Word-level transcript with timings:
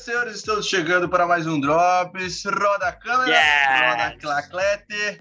Senhoras 0.00 0.02
e 0.02 0.04
senhores, 0.04 0.36
estamos 0.36 0.66
chegando 0.66 1.08
para 1.08 1.26
mais 1.26 1.46
um 1.46 1.60
Drops. 1.60 2.44
Roda 2.44 2.86
a 2.88 2.92
câmera, 2.92 3.30
Yes! 3.30 3.90
roda 3.90 4.04
a 4.06 4.18
claclete, 4.18 5.18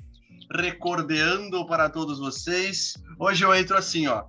recordeando 0.56 1.66
para 1.68 1.90
todos 1.90 2.20
vocês. 2.20 2.94
Hoje 3.20 3.44
eu 3.44 3.54
entro 3.54 3.78
assim, 3.78 4.08
ó. 4.08 4.24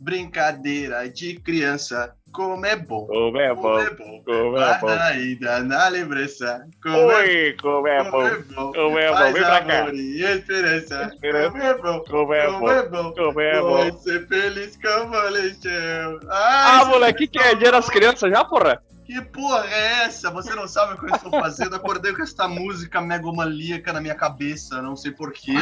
Brincadeira 0.00 1.08
de 1.08 1.36
criança, 1.40 2.14
como 2.30 2.66
é 2.66 2.76
bom. 2.76 3.06
Como 3.06 3.38
é 3.38 3.48
Como 3.50 3.62
bom, 3.62 3.78
é 3.78 3.90
bom. 3.90 4.22
como 4.24 4.58
é 4.58 4.78
bom. 4.78 4.88
Ainda 4.88 5.60
na 5.60 5.88
lembrança, 5.88 6.66
como 6.82 6.96
é 7.12 7.16
Oi, 7.16 7.56
como 7.60 7.88
é 7.88 7.98
como 8.04 8.10
bom, 8.10 8.26
é 8.26 8.38
bom. 8.42 8.72
como 8.72 8.98
é 8.98 9.08
bom. 9.10 9.32
Vem 9.32 9.42
pra 9.42 9.64
cá. 9.64 9.90
e 9.94 10.22
esperança, 10.24 11.04
Esperança. 11.14 11.50
como 11.50 11.62
é 11.62 11.74
bom. 11.78 12.04
Como 12.04 12.34
é 12.34 12.46
Como 12.46 12.58
bom, 12.60 12.70
é 12.70 12.88
bom. 12.88 13.12
como 13.14 13.40
é 13.40 13.60
Vou 13.60 13.90
bom. 13.92 13.98
ser 13.98 14.26
feliz 14.28 14.76
como 14.82 15.16
leitão. 15.30 16.20
Ah, 16.30 16.84
moleque, 16.86 17.26
que 17.26 17.38
que 17.38 17.44
é? 17.44 17.54
Dia 17.54 17.72
das 17.72 17.88
crianças 17.88 18.30
já, 18.30 18.44
porra? 18.44 18.82
Que 19.04 19.20
porra 19.20 19.66
é 19.66 20.04
essa? 20.04 20.30
Você 20.30 20.54
não 20.54 20.66
sabe 20.66 20.94
o 20.94 20.98
que 20.98 21.04
eu 21.04 21.14
estou 21.14 21.30
fazendo? 21.30 21.76
Acordei 21.76 22.14
com 22.14 22.22
essa 22.22 22.48
música 22.48 23.00
megomaníaca 23.00 23.92
na 23.92 24.00
minha 24.00 24.14
cabeça, 24.14 24.80
não 24.80 24.96
sei 24.96 25.12
porquê. 25.12 25.52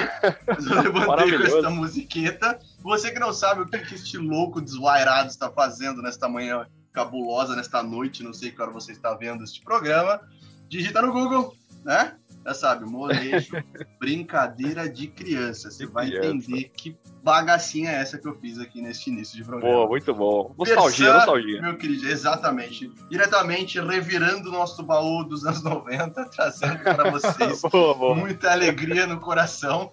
Mas 0.47 0.65
eu 0.65 0.81
levantei 0.81 1.37
com 1.37 1.59
essa 1.59 1.71
musiqueta. 1.71 2.59
Você 2.79 3.11
que 3.11 3.19
não 3.19 3.33
sabe 3.33 3.63
o 3.63 3.67
que, 3.67 3.79
que 3.81 3.95
este 3.97 4.17
louco 4.17 4.61
desvairado 4.61 5.29
está 5.29 5.51
fazendo 5.51 6.01
nesta 6.01 6.29
manhã 6.29 6.67
cabulosa, 6.93 7.57
nesta 7.57 7.83
noite, 7.83 8.23
não 8.23 8.33
sei 8.33 8.53
que 8.53 8.63
hora 8.63 8.71
você 8.71 8.93
está 8.93 9.15
vendo 9.15 9.43
este 9.43 9.61
programa, 9.63 10.21
digita 10.69 11.03
no 11.03 11.13
Google, 11.13 11.57
né? 11.85 12.15
Já 12.45 12.55
sabe, 12.55 12.85
molejo, 12.85 13.53
brincadeira 14.01 14.89
de 14.89 15.07
criança. 15.07 15.71
Você 15.71 15.87
vai 15.87 16.09
criança. 16.09 16.29
entender 16.29 16.71
que 16.77 16.97
bagacinha 17.23 17.91
é 17.91 17.95
essa 17.95 18.19
que 18.19 18.27
eu 18.27 18.35
fiz 18.35 18.59
aqui 18.59 18.83
neste 18.83 19.11
início 19.11 19.37
de 19.37 19.45
programa. 19.45 19.75
Pô, 19.75 19.89
muito 19.89 20.13
bom. 20.13 20.55
Nostalgia, 20.59 21.07
Versan, 21.07 21.17
nostalgia. 21.17 21.63
Meu 21.63 21.77
querido, 21.77 22.09
exatamente. 22.09 22.93
Diretamente 23.09 23.81
revirando 23.81 24.49
o 24.49 24.53
nosso 24.53 24.83
baú 24.83 25.23
dos 25.25 25.47
anos 25.47 25.63
90, 25.63 26.25
trazendo 26.35 26.79
para 26.81 27.11
vocês 27.11 27.63
Boa, 27.71 27.95
boa. 27.95 28.15
muita 28.15 28.51
alegria 28.51 29.07
no 29.07 29.21
coração. 29.21 29.93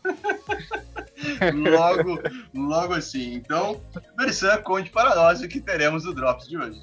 logo, 1.53 2.19
logo 2.53 2.93
assim. 2.93 3.33
Então, 3.35 3.79
Versan, 4.17 4.57
conte 4.63 4.89
para 4.89 5.15
nós 5.15 5.41
o 5.41 5.47
que 5.47 5.61
teremos 5.61 6.05
no 6.05 6.13
Drops 6.13 6.47
de 6.47 6.57
hoje. 6.57 6.79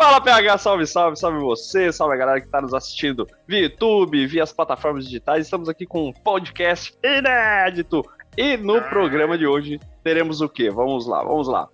Fala, 0.00 0.18
PH, 0.18 0.56
salve, 0.56 0.86
salve, 0.86 1.18
salve 1.18 1.38
você, 1.40 1.92
salve 1.92 2.14
a 2.14 2.16
galera 2.16 2.40
que 2.40 2.48
tá 2.48 2.58
nos 2.58 2.72
assistindo 2.72 3.26
via 3.46 3.64
YouTube, 3.64 4.26
via 4.26 4.42
as 4.42 4.50
plataformas 4.50 5.04
digitais. 5.04 5.44
Estamos 5.44 5.68
aqui 5.68 5.84
com 5.84 6.08
um 6.08 6.12
podcast 6.14 6.96
inédito. 7.04 8.02
E 8.34 8.56
no 8.56 8.80
programa 8.80 9.36
de 9.36 9.46
hoje 9.46 9.78
teremos 10.02 10.40
o 10.40 10.48
quê? 10.48 10.70
Vamos 10.70 11.06
lá, 11.06 11.22
vamos 11.22 11.46
lá. 11.46 11.68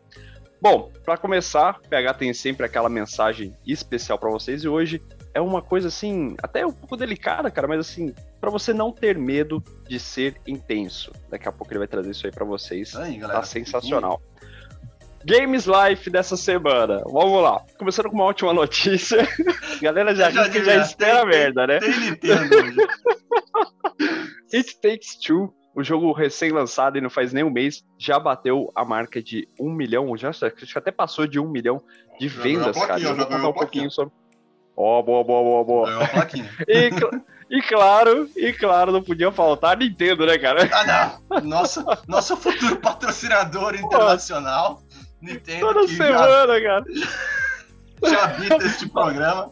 Bom, 0.61 0.91
para 1.05 1.17
começar, 1.17 1.79
PH 1.89 2.15
tem 2.15 2.35
sempre 2.35 2.67
aquela 2.67 2.89
mensagem 2.89 3.57
especial 3.65 4.19
para 4.19 4.29
vocês 4.29 4.65
e 4.65 4.69
hoje 4.69 5.01
é 5.33 5.41
uma 5.41 5.63
coisa 5.63 5.87
assim, 5.87 6.35
até 6.43 6.67
um 6.67 6.73
pouco 6.73 6.97
delicada, 6.97 7.49
cara, 7.49 7.69
mas 7.69 7.79
assim, 7.79 8.13
para 8.41 8.51
você 8.51 8.73
não 8.73 8.91
ter 8.91 9.17
medo 9.17 9.63
de 9.89 10.01
ser 10.01 10.41
intenso. 10.49 11.13
Daqui 11.31 11.49
a 11.49 11.53
pouco 11.53 11.73
ele 11.73 11.79
vai 11.79 11.87
trazer 11.87 12.11
isso 12.11 12.27
aí 12.27 12.33
para 12.33 12.45
vocês. 12.45 12.89
Isso 12.89 12.99
aí, 12.99 13.19
galera. 13.19 13.39
Tá 13.39 13.47
sensacional. 13.47 14.21
Games 15.27 15.67
Life 15.67 16.09
dessa 16.09 16.37
semana. 16.37 17.03
Vamos 17.05 17.43
lá. 17.43 17.61
Começando 17.79 18.09
com 18.09 18.15
uma 18.15 18.25
ótima 18.25 18.53
notícia. 18.53 19.27
Galera 19.83 20.15
já, 20.15 20.31
Já 20.31 20.49
já 20.49 20.77
espera 20.77 21.21
tem- 21.21 21.29
merda, 21.29 21.67
né? 21.67 21.79
Tem 21.81 21.99
Nintendo. 22.01 22.57
It 24.53 24.81
Takes 24.81 25.17
Two, 25.21 25.53
o 25.75 25.83
jogo 25.83 26.13
recém-lançado 26.13 26.97
e 26.97 27.01
não 27.01 27.11
faz 27.11 27.33
nem 27.33 27.45
um 27.45 27.51
mês, 27.51 27.83
já 27.99 28.19
bateu 28.19 28.71
a 28.75 28.85
marca 28.85 29.23
de 29.23 29.49
um 29.61 29.71
milhão, 29.73 30.17
já, 30.17 30.31
acho 30.31 30.51
que 30.51 30.79
até 30.79 30.91
passou 30.91 31.27
de 31.27 31.39
um 31.41 31.49
milhão 31.49 31.83
de 32.19 32.29
Já 32.29 32.43
vendas, 32.43 32.77
cara. 32.87 33.01
Eu 33.01 33.17
vou 33.17 33.27
contar 33.27 33.49
um 33.49 33.53
pouquinho 33.53 33.91
sobre. 33.91 34.15
Ó, 34.77 35.03
boa, 35.03 35.25
boa, 35.25 35.43
boa, 35.43 35.65
boa. 35.65 35.87
Ganhou 35.89 36.03
a 36.03 36.09
plaquinha. 36.09 36.51
E, 36.69 37.59
e 37.59 37.63
claro, 37.63 38.29
e 38.37 38.53
claro, 38.53 38.91
não 38.91 39.01
podia 39.03 39.31
faltar 39.31 39.73
a 39.73 39.77
Nintendo, 39.77 40.27
né, 40.27 40.37
cara? 40.37 40.69
Ah, 40.73 41.21
não. 41.31 41.41
Nossa, 41.43 41.85
nosso 42.09 42.37
futuro 42.37 42.77
patrocinador 42.77 43.75
internacional. 43.77 44.83
Nintendo 45.21 45.61
Toda 45.67 45.87
que 45.87 45.97
já 45.97 46.05
semana, 46.07 46.61
cara. 46.61 46.85
já 48.11 48.25
habita 48.25 48.57
este 48.67 48.89
programa. 48.89 49.51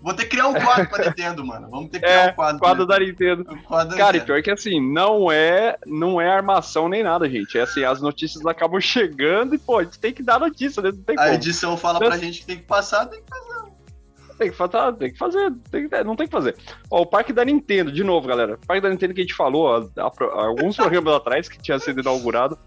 Vou 0.00 0.12
ter 0.14 0.24
que 0.24 0.30
criar 0.30 0.48
um 0.48 0.54
quadro 0.54 0.88
pra 0.88 1.04
Nintendo, 1.04 1.46
mano. 1.46 1.68
Vamos 1.70 1.90
ter 1.90 2.00
que 2.00 2.04
criar 2.06 2.26
É, 2.26 2.30
um 2.30 2.34
quadro. 2.34 2.58
quadro 2.58 2.86
da 2.86 2.98
Nintendo. 2.98 3.46
Um 3.48 3.62
quadro 3.62 3.96
Cara, 3.96 4.16
e 4.16 4.20
Nintendo. 4.20 4.24
pior 4.26 4.42
que 4.42 4.50
assim, 4.50 4.80
não 4.92 5.30
é, 5.30 5.76
não 5.86 6.20
é 6.20 6.28
armação 6.28 6.88
nem 6.88 7.04
nada, 7.04 7.28
gente. 7.30 7.56
É 7.56 7.62
assim, 7.62 7.84
as 7.84 8.00
notícias 8.02 8.44
acabam 8.44 8.80
chegando 8.82 9.54
e, 9.54 9.58
pô, 9.58 9.78
a 9.78 9.84
gente 9.84 10.00
tem 10.00 10.12
que 10.12 10.22
dar 10.22 10.40
notícia, 10.40 10.82
né? 10.82 10.90
Não 10.90 11.02
tem 11.04 11.16
A 11.16 11.22
como. 11.22 11.34
edição 11.34 11.76
fala 11.76 12.00
pra 12.00 12.16
gente 12.18 12.40
que 12.40 12.46
tem 12.46 12.56
que 12.56 12.64
passar, 12.64 13.06
tem 13.06 13.20
que 13.22 14.36
Tem 14.38 14.50
que 14.50 14.56
fazer, 14.56 14.92
tem 14.98 15.12
que 15.12 15.18
fazer, 15.18 15.52
tem 15.70 15.88
que- 15.88 16.02
não 16.04 16.16
tem 16.16 16.26
que 16.26 16.32
fazer. 16.32 16.56
Ó, 16.90 17.02
o 17.02 17.06
parque 17.06 17.32
da 17.32 17.44
Nintendo, 17.44 17.92
de 17.92 18.02
novo, 18.02 18.26
galera. 18.26 18.54
O 18.54 18.66
parque 18.66 18.80
da 18.82 18.88
Nintendo 18.90 19.14
que 19.14 19.20
a 19.20 19.24
gente 19.24 19.34
falou 19.34 19.66
ó, 19.66 20.02
alguns 20.40 20.74
programas 20.74 21.14
atrás 21.14 21.48
que 21.48 21.62
tinha 21.62 21.78
sido 21.78 22.00
inaugurado, 22.00 22.58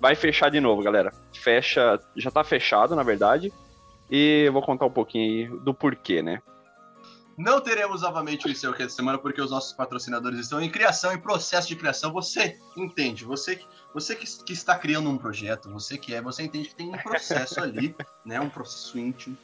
vai 0.00 0.14
fechar 0.14 0.50
de 0.50 0.60
novo, 0.60 0.82
galera. 0.82 1.12
Fecha, 1.32 2.00
já 2.16 2.30
tá 2.30 2.42
fechado, 2.44 2.94
na 2.94 3.02
verdade. 3.02 3.52
E 4.10 4.44
eu 4.46 4.52
vou 4.52 4.62
contar 4.62 4.86
um 4.86 4.90
pouquinho 4.90 5.24
aí 5.24 5.60
do 5.60 5.74
porquê, 5.74 6.22
né? 6.22 6.40
Não 7.36 7.60
teremos 7.60 8.00
novamente 8.00 8.46
o 8.46 8.50
ICU 8.50 8.74
essa 8.78 8.96
semana 8.96 9.18
porque 9.18 9.40
os 9.42 9.50
nossos 9.50 9.72
patrocinadores 9.72 10.40
estão 10.40 10.60
em 10.60 10.70
criação, 10.70 11.12
em 11.12 11.18
processo 11.18 11.68
de 11.68 11.76
criação. 11.76 12.10
Você 12.12 12.58
entende, 12.76 13.24
você, 13.24 13.60
você 13.92 14.14
que, 14.14 14.26
que 14.44 14.52
está 14.54 14.78
criando 14.78 15.10
um 15.10 15.18
projeto, 15.18 15.70
você 15.70 15.98
que 15.98 16.14
é, 16.14 16.22
você 16.22 16.44
entende 16.44 16.68
que 16.68 16.74
tem 16.74 16.88
um 16.88 16.96
processo 16.96 17.60
ali, 17.60 17.94
né? 18.24 18.40
Um 18.40 18.48
processo 18.48 18.98
íntimo 18.98 19.36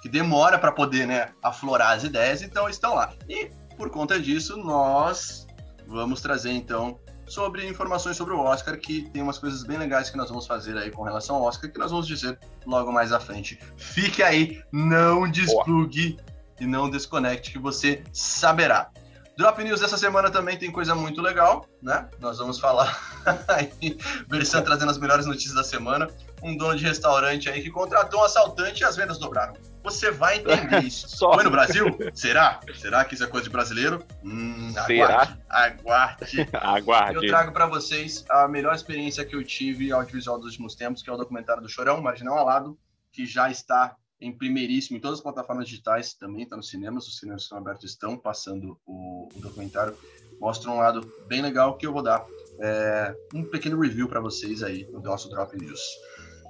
que 0.00 0.08
demora 0.08 0.58
para 0.58 0.72
poder, 0.72 1.06
né, 1.06 1.32
aflorar 1.42 1.96
as 1.96 2.04
ideias, 2.04 2.42
então 2.42 2.68
estão 2.68 2.94
lá. 2.94 3.12
E 3.28 3.50
por 3.76 3.90
conta 3.90 4.18
disso, 4.20 4.56
nós 4.56 5.46
vamos 5.86 6.20
trazer 6.20 6.52
então 6.52 7.00
sobre 7.28 7.66
informações 7.66 8.16
sobre 8.16 8.34
o 8.34 8.40
Oscar, 8.40 8.78
que 8.78 9.08
tem 9.10 9.22
umas 9.22 9.38
coisas 9.38 9.62
bem 9.62 9.78
legais 9.78 10.10
que 10.10 10.16
nós 10.16 10.28
vamos 10.28 10.46
fazer 10.46 10.76
aí 10.76 10.90
com 10.90 11.02
relação 11.02 11.36
ao 11.36 11.42
Oscar, 11.42 11.70
que 11.70 11.78
nós 11.78 11.90
vamos 11.90 12.06
dizer 12.06 12.38
logo 12.66 12.92
mais 12.92 13.12
à 13.12 13.20
frente. 13.20 13.58
Fique 13.76 14.22
aí, 14.22 14.62
não 14.72 15.30
desplugue 15.30 16.18
e 16.60 16.66
não 16.66 16.90
desconecte 16.90 17.52
que 17.52 17.58
você 17.58 18.02
saberá. 18.12 18.90
Drop 19.38 19.62
News 19.62 19.78
dessa 19.78 19.96
semana 19.96 20.28
também 20.32 20.58
tem 20.58 20.68
coisa 20.68 20.96
muito 20.96 21.22
legal, 21.22 21.64
né? 21.80 22.08
Nós 22.18 22.38
vamos 22.38 22.58
falar 22.58 23.22
aí, 23.46 23.96
versão 24.26 24.64
trazendo 24.64 24.90
as 24.90 24.98
melhores 24.98 25.26
notícias 25.26 25.54
da 25.54 25.62
semana. 25.62 26.08
Um 26.42 26.56
dono 26.56 26.74
de 26.74 26.84
restaurante 26.84 27.48
aí 27.48 27.62
que 27.62 27.70
contratou 27.70 28.20
um 28.20 28.24
assaltante 28.24 28.82
e 28.82 28.84
as 28.84 28.96
vendas 28.96 29.16
dobraram. 29.16 29.54
Você 29.84 30.10
vai 30.10 30.38
entender 30.38 30.82
isso. 30.82 31.06
Só. 31.16 31.34
Foi 31.34 31.44
no 31.44 31.52
Brasil? 31.52 31.86
Será? 32.14 32.58
Será 32.74 33.04
que 33.04 33.14
isso 33.14 33.22
é 33.22 33.28
coisa 33.28 33.44
de 33.44 33.50
brasileiro? 33.50 34.04
Hum, 34.24 34.72
Será? 34.72 35.06
aguarde. 35.06 35.38
Aguarde. 35.48 36.40
Eu 36.52 36.60
Aguarde. 36.60 37.26
trago 37.28 37.52
pra 37.52 37.66
vocês 37.66 38.24
a 38.28 38.48
melhor 38.48 38.74
experiência 38.74 39.24
que 39.24 39.36
eu 39.36 39.44
tive 39.44 39.92
audiovisual 39.92 40.36
dos 40.36 40.46
últimos 40.46 40.74
tempos, 40.74 41.00
que 41.00 41.08
é 41.08 41.12
o 41.12 41.16
documentário 41.16 41.62
do 41.62 41.68
Chorão, 41.68 42.02
Marginal 42.02 42.36
Alado, 42.38 42.76
que 43.12 43.24
já 43.24 43.48
está 43.48 43.94
em 44.20 44.32
primeiríssimo 44.32 44.96
em 44.96 45.00
todas 45.00 45.18
as 45.18 45.22
plataformas 45.22 45.68
digitais, 45.68 46.14
também 46.14 46.42
está 46.42 46.56
nos 46.56 46.68
cinemas, 46.68 47.06
os 47.06 47.18
cinemas 47.18 47.42
que 47.42 47.46
estão 47.46 47.58
abertos 47.58 47.90
estão 47.90 48.16
passando 48.16 48.78
o, 48.84 49.28
o 49.34 49.40
documentário. 49.40 49.96
Mostra 50.40 50.70
um 50.70 50.78
lado 50.78 51.12
bem 51.26 51.42
legal 51.42 51.76
que 51.76 51.86
eu 51.86 51.92
vou 51.92 52.02
dar 52.02 52.24
é, 52.60 53.14
um 53.34 53.44
pequeno 53.44 53.80
review 53.80 54.08
para 54.08 54.20
vocês 54.20 54.62
aí 54.62 54.86
no 54.90 55.00
nosso 55.00 55.28
Drop 55.30 55.56
News. 55.56 55.80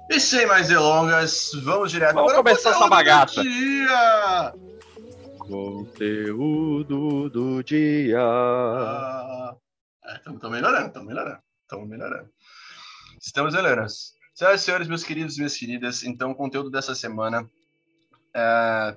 E 0.09 0.19
sem 0.19 0.47
mais 0.47 0.67
delongas, 0.67 1.51
vamos 1.63 1.91
direto 1.91 2.15
Vamos 2.15 2.31
para 2.31 2.41
o 2.41 2.43
começar 2.43 2.71
essa 2.71 2.79
conteúdo 2.79 2.89
do 2.89 2.89
bagaça. 2.89 3.41
dia! 3.43 4.53
Conteúdo 5.37 7.29
do 7.29 7.63
dia. 7.63 8.19
Ah, 8.19 9.55
estamos 10.15 10.49
melhorando, 10.49 10.87
estamos 10.87 11.07
melhorando, 11.07 11.39
estamos 11.61 11.87
melhorando. 11.87 12.29
Estamos 13.21 13.53
melhorando. 13.53 13.91
Senhoras 14.33 14.61
e 14.61 14.63
senhores, 14.63 14.87
meus 14.87 15.03
queridos 15.03 15.35
e 15.35 15.39
minhas 15.39 15.55
queridas, 15.57 16.03
então 16.03 16.31
o 16.31 16.35
conteúdo 16.35 16.71
dessa 16.71 16.95
semana 16.95 17.47
é, 18.35 18.95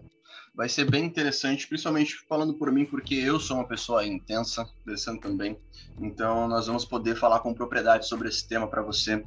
vai 0.55 0.69
ser 0.69 0.91
bem 0.91 1.05
interessante, 1.05 1.67
principalmente 1.67 2.17
falando 2.29 2.55
por 2.55 2.71
mim, 2.71 2.85
porque 2.85 3.15
eu 3.15 3.41
sou 3.41 3.57
uma 3.57 3.67
pessoa 3.67 4.07
intensa, 4.07 4.67
pensando 4.85 5.21
também. 5.21 5.59
Então 5.99 6.49
nós 6.49 6.67
vamos 6.67 6.85
poder 6.85 7.17
falar 7.17 7.41
com 7.41 7.55
propriedade 7.55 8.07
sobre 8.07 8.29
esse 8.29 8.47
tema 8.47 8.69
para 8.69 8.83
você. 8.83 9.25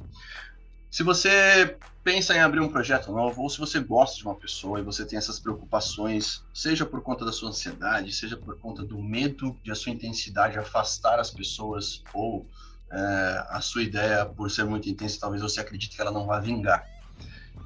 Se 0.90 1.02
você 1.02 1.76
pensa 2.02 2.34
em 2.34 2.40
abrir 2.40 2.60
um 2.60 2.68
projeto 2.68 3.10
novo, 3.10 3.42
ou 3.42 3.50
se 3.50 3.58
você 3.58 3.80
gosta 3.80 4.16
de 4.16 4.24
uma 4.24 4.36
pessoa 4.36 4.78
e 4.78 4.82
você 4.82 5.04
tem 5.04 5.18
essas 5.18 5.40
preocupações, 5.40 6.44
seja 6.54 6.86
por 6.86 7.02
conta 7.02 7.24
da 7.24 7.32
sua 7.32 7.48
ansiedade, 7.48 8.12
seja 8.12 8.36
por 8.36 8.58
conta 8.60 8.84
do 8.84 9.02
medo 9.02 9.58
de 9.62 9.72
a 9.72 9.74
sua 9.74 9.92
intensidade 9.92 10.58
afastar 10.58 11.18
as 11.18 11.30
pessoas, 11.30 12.02
ou 12.14 12.46
é, 12.90 13.46
a 13.50 13.60
sua 13.60 13.82
ideia, 13.82 14.24
por 14.24 14.50
ser 14.50 14.64
muito 14.64 14.88
intensa, 14.88 15.18
talvez 15.20 15.42
você 15.42 15.60
acredite 15.60 15.96
que 15.96 16.00
ela 16.00 16.12
não 16.12 16.26
vai 16.26 16.40
vingar. 16.40 16.86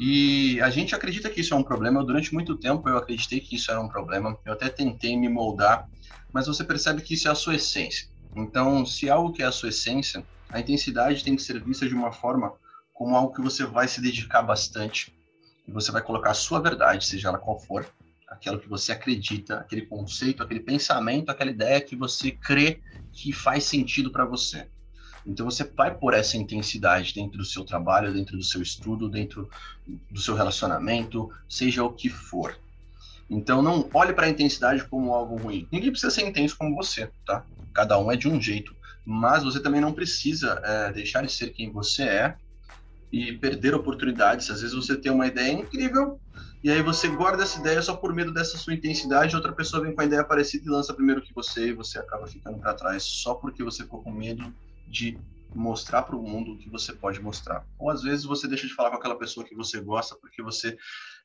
E 0.03 0.59
a 0.63 0.71
gente 0.71 0.95
acredita 0.95 1.29
que 1.29 1.43
isso 1.43 1.53
é 1.53 1.57
um 1.59 1.63
problema. 1.63 2.01
Eu, 2.01 2.07
durante 2.07 2.33
muito 2.33 2.57
tempo 2.57 2.89
eu 2.89 2.97
acreditei 2.97 3.39
que 3.39 3.57
isso 3.57 3.71
era 3.71 3.79
um 3.79 3.87
problema. 3.87 4.35
Eu 4.47 4.55
até 4.55 4.71
tentei 4.71 5.15
me 5.15 5.29
moldar, 5.29 5.87
mas 6.33 6.47
você 6.47 6.65
percebe 6.65 7.03
que 7.03 7.13
isso 7.13 7.29
é 7.29 7.31
a 7.31 7.35
sua 7.35 7.57
essência. 7.57 8.07
Então, 8.35 8.87
se 8.87 9.11
algo 9.11 9.31
que 9.31 9.43
é 9.43 9.45
a 9.45 9.53
sua 9.53 9.69
essência, 9.69 10.27
a 10.51 10.59
intensidade 10.59 11.23
tem 11.23 11.37
que 11.37 11.43
ser 11.43 11.63
vista 11.63 11.87
de 11.87 11.95
uma 11.95 12.13
forma 12.13 12.51
como 12.95 13.15
algo 13.15 13.35
que 13.35 13.43
você 13.43 13.67
vai 13.67 13.87
se 13.87 14.01
dedicar 14.01 14.41
bastante 14.41 15.15
e 15.69 15.71
você 15.71 15.93
vai 15.93 16.03
colocar 16.03 16.31
a 16.31 16.35
sua 16.35 16.61
verdade, 16.61 17.05
seja 17.05 17.29
ela 17.29 17.39
qual 17.39 17.61
for, 17.61 17.87
aquilo 18.27 18.59
que 18.59 18.69
você 18.71 18.93
acredita, 18.93 19.59
aquele 19.59 19.85
conceito, 19.85 20.43
aquele 20.43 20.61
pensamento, 20.61 21.29
aquela 21.29 21.51
ideia 21.51 21.79
que 21.79 21.95
você 21.95 22.31
crê 22.31 22.81
que 23.13 23.35
faz 23.35 23.65
sentido 23.65 24.11
para 24.11 24.25
você. 24.25 24.67
Então 25.27 25.49
você 25.49 25.65
vai 25.65 25.95
por 25.95 26.15
essa 26.15 26.37
intensidade 26.37 27.15
dentro 27.15 27.39
do 27.39 27.45
seu 27.45 27.65
trabalho, 27.65 28.13
dentro 28.13 28.37
do 28.37 28.43
seu 28.43 28.63
estudo, 28.63 29.09
dentro 29.09 29.49
do 30.11 30.21
seu 30.21 30.35
relacionamento, 30.35 31.29
seja 31.49 31.85
o 31.85 31.93
que 31.93 32.09
for. 32.09 32.59
Então 33.29 33.63
não 33.63 33.89
olhe 33.95 34.13
para 34.13 34.27
a 34.27 34.31
intensidade 34.31 34.85
como 34.89 35.15
algo 35.15 35.37
ruim. 35.37 35.69
Ninguém 35.71 35.91
precisa 35.91 36.11
ser 36.11 36.27
intenso 36.27 36.57
como 36.59 36.75
você, 36.75 37.11
tá? 37.25 37.45
Cada 37.73 37.99
um 37.99 38.11
é 38.11 38.17
de 38.17 38.29
um 38.29 38.41
jeito, 38.41 38.75
mas 39.05 39.45
você 39.45 39.61
também 39.61 39.81
não 39.81 39.93
precisa 39.93 40.61
é, 40.65 40.93
deixar 40.93 41.25
de 41.25 41.33
ser 41.33 41.51
quem 41.51 41.71
você 41.71 42.03
é 42.03 42.37
e 43.13 43.33
perder 43.33 43.75
oportunidades. 43.75 44.51
Às 44.51 44.63
vezes 44.63 44.75
você 44.75 44.97
tem 44.97 45.13
uma 45.13 45.27
ideia 45.27 45.53
incrível 45.53 46.21
e 46.63 46.71
aí 46.71 46.83
você 46.83 47.09
guarda 47.09 47.43
essa 47.43 47.59
ideia 47.59 47.81
só 47.81 47.97
por 47.97 48.13
medo 48.13 48.35
dessa 48.35 48.59
sua 48.59 48.75
intensidade, 48.75 49.35
outra 49.35 49.53
pessoa 49.53 49.83
vem 49.83 49.95
com 49.95 50.01
a 50.03 50.05
ideia 50.05 50.25
parecida 50.25 50.65
e 50.67 50.71
lança 50.71 50.93
primeiro 50.93 51.23
que 51.23 51.33
você 51.33 51.69
e 51.69 51.73
você 51.73 51.99
acaba 51.99 52.27
ficando 52.27 52.59
para 52.59 52.75
trás 52.75 53.03
só 53.03 53.35
porque 53.35 53.63
você 53.63 53.85
ficou 53.85 54.03
com 54.03 54.13
medo 54.13 54.53
de 54.91 55.19
mostrar 55.55 56.03
para 56.03 56.17
o 56.17 56.23
mundo 56.23 56.53
o 56.53 56.59
que 56.59 56.69
você 56.69 56.93
pode 56.93 57.21
mostrar. 57.21 57.65
Ou 57.79 57.91
às 57.91 58.03
vezes 58.03 58.25
você 58.25 58.47
deixa 58.47 58.67
de 58.67 58.75
falar 58.75 58.91
com 58.91 58.97
aquela 58.97 59.19
pessoa 59.19 59.47
que 59.47 59.55
você 59.55 59.81
gosta 59.81 60.17
porque 60.17 60.43
você 60.43 60.77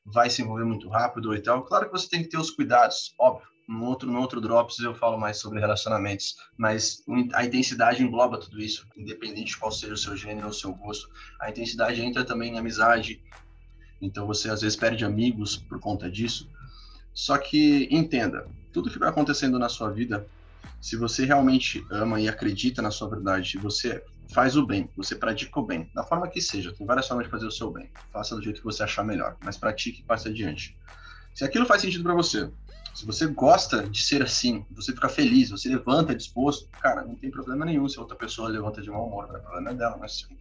vai 0.04 0.30
se 0.30 0.42
envolver 0.42 0.64
muito 0.64 0.88
rápido 0.88 1.34
e 1.34 1.40
tal. 1.40 1.62
Claro 1.64 1.86
que 1.86 1.92
você 1.92 2.08
tem 2.08 2.22
que 2.22 2.28
ter 2.28 2.38
os 2.38 2.50
cuidados, 2.50 3.14
óbvio. 3.18 3.46
No 3.68 3.84
outro, 3.86 4.08
no 4.08 4.20
outro 4.20 4.40
Drops 4.40 4.78
eu 4.78 4.94
falo 4.94 5.18
mais 5.18 5.38
sobre 5.38 5.58
relacionamentos, 5.58 6.36
mas 6.56 7.02
a 7.34 7.44
intensidade 7.44 8.00
engloba 8.00 8.38
tudo 8.38 8.60
isso, 8.60 8.86
independente 8.96 9.50
de 9.50 9.56
qual 9.56 9.72
seja 9.72 9.94
o 9.94 9.96
seu 9.96 10.16
gênero 10.16 10.46
ou 10.46 10.52
seu 10.52 10.72
gosto. 10.72 11.10
A 11.40 11.50
intensidade 11.50 12.00
entra 12.00 12.24
também 12.24 12.54
em 12.54 12.58
amizade, 12.58 13.20
então 14.00 14.24
você 14.24 14.48
às 14.48 14.60
vezes 14.60 14.76
perde 14.76 15.04
amigos 15.04 15.56
por 15.56 15.80
conta 15.80 16.08
disso. 16.08 16.48
Só 17.12 17.36
que 17.38 17.88
entenda, 17.90 18.46
tudo 18.72 18.88
que 18.88 19.00
vai 19.00 19.08
acontecendo 19.08 19.58
na 19.58 19.68
sua 19.68 19.90
vida 19.90 20.24
se 20.80 20.96
você 20.96 21.24
realmente 21.24 21.84
ama 21.90 22.20
e 22.20 22.28
acredita 22.28 22.80
na 22.80 22.90
sua 22.90 23.08
verdade, 23.08 23.58
você 23.58 24.02
faz 24.32 24.56
o 24.56 24.66
bem, 24.66 24.90
você 24.96 25.14
pratica 25.14 25.58
o 25.58 25.64
bem, 25.64 25.90
da 25.94 26.02
forma 26.02 26.28
que 26.28 26.40
seja. 26.40 26.72
Tem 26.72 26.86
várias 26.86 27.06
formas 27.06 27.26
de 27.26 27.30
fazer 27.30 27.46
o 27.46 27.50
seu 27.50 27.70
bem. 27.70 27.90
Faça 28.12 28.34
do 28.34 28.42
jeito 28.42 28.60
que 28.60 28.64
você 28.64 28.82
achar 28.82 29.04
melhor, 29.04 29.36
mas 29.44 29.56
pratique 29.56 30.00
e 30.00 30.04
passe 30.04 30.28
adiante. 30.28 30.76
Se 31.34 31.44
aquilo 31.44 31.66
faz 31.66 31.82
sentido 31.82 32.02
para 32.02 32.14
você, 32.14 32.50
se 32.94 33.04
você 33.04 33.26
gosta 33.26 33.88
de 33.88 34.02
ser 34.02 34.22
assim, 34.22 34.64
você 34.70 34.92
fica 34.92 35.08
feliz, 35.08 35.50
você 35.50 35.68
levanta 35.68 36.14
disposto, 36.14 36.68
cara, 36.80 37.04
não 37.04 37.14
tem 37.14 37.30
problema 37.30 37.64
nenhum 37.64 37.88
se 37.88 38.00
outra 38.00 38.16
pessoa 38.16 38.48
levanta 38.48 38.80
de 38.80 38.90
mau 38.90 39.06
humor, 39.06 39.24
o 39.24 39.40
problema 39.40 39.70
é 39.70 39.74
dela, 39.74 39.96
mas 39.98 40.16
sim. 40.18 40.36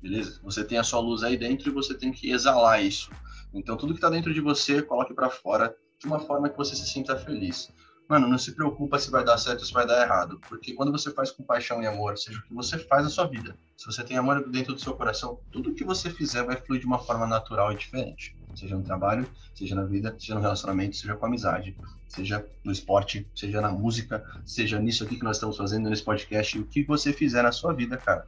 Beleza? 0.00 0.40
Você 0.42 0.64
tem 0.64 0.78
a 0.78 0.82
sua 0.82 0.98
luz 0.98 1.22
aí 1.22 1.36
dentro 1.36 1.68
e 1.68 1.72
você 1.72 1.94
tem 1.94 2.10
que 2.10 2.30
exalar 2.32 2.82
isso. 2.82 3.08
Então, 3.54 3.76
tudo 3.76 3.92
que 3.92 3.98
está 3.98 4.10
dentro 4.10 4.34
de 4.34 4.40
você, 4.40 4.82
coloque 4.82 5.14
para 5.14 5.30
fora 5.30 5.76
de 6.00 6.06
uma 6.06 6.18
forma 6.18 6.48
que 6.48 6.56
você 6.56 6.74
se 6.74 6.88
sinta 6.88 7.16
feliz 7.16 7.70
mano, 8.12 8.28
não 8.28 8.36
se 8.36 8.52
preocupa 8.52 8.98
se 8.98 9.10
vai 9.10 9.24
dar 9.24 9.38
certo 9.38 9.60
ou 9.60 9.66
se 9.66 9.72
vai 9.72 9.86
dar 9.86 10.04
errado, 10.04 10.38
porque 10.46 10.74
quando 10.74 10.92
você 10.92 11.10
faz 11.10 11.30
com 11.30 11.42
paixão 11.42 11.82
e 11.82 11.86
amor, 11.86 12.18
seja 12.18 12.38
o 12.38 12.42
que 12.42 12.52
você 12.52 12.78
faz 12.78 13.04
na 13.04 13.08
sua 13.08 13.26
vida, 13.26 13.56
se 13.74 13.86
você 13.86 14.04
tem 14.04 14.18
amor 14.18 14.46
dentro 14.50 14.74
do 14.74 14.80
seu 14.80 14.94
coração, 14.94 15.40
tudo 15.50 15.72
que 15.72 15.82
você 15.82 16.10
fizer 16.10 16.44
vai 16.44 16.56
fluir 16.56 16.80
de 16.80 16.86
uma 16.86 16.98
forma 16.98 17.26
natural 17.26 17.72
e 17.72 17.76
diferente, 17.76 18.36
seja 18.54 18.76
no 18.76 18.82
trabalho, 18.82 19.26
seja 19.54 19.74
na 19.74 19.84
vida, 19.84 20.14
seja 20.18 20.34
no 20.34 20.42
relacionamento, 20.42 20.94
seja 20.94 21.16
com 21.16 21.24
amizade, 21.24 21.74
seja 22.06 22.46
no 22.62 22.70
esporte, 22.70 23.26
seja 23.34 23.62
na 23.62 23.70
música, 23.70 24.22
seja 24.44 24.78
nisso 24.78 25.04
aqui 25.04 25.16
que 25.16 25.24
nós 25.24 25.38
estamos 25.38 25.56
fazendo 25.56 25.88
nesse 25.88 26.02
podcast, 26.02 26.58
o 26.58 26.66
que 26.66 26.84
você 26.84 27.14
fizer 27.14 27.42
na 27.42 27.50
sua 27.50 27.72
vida, 27.72 27.96
cara, 27.96 28.26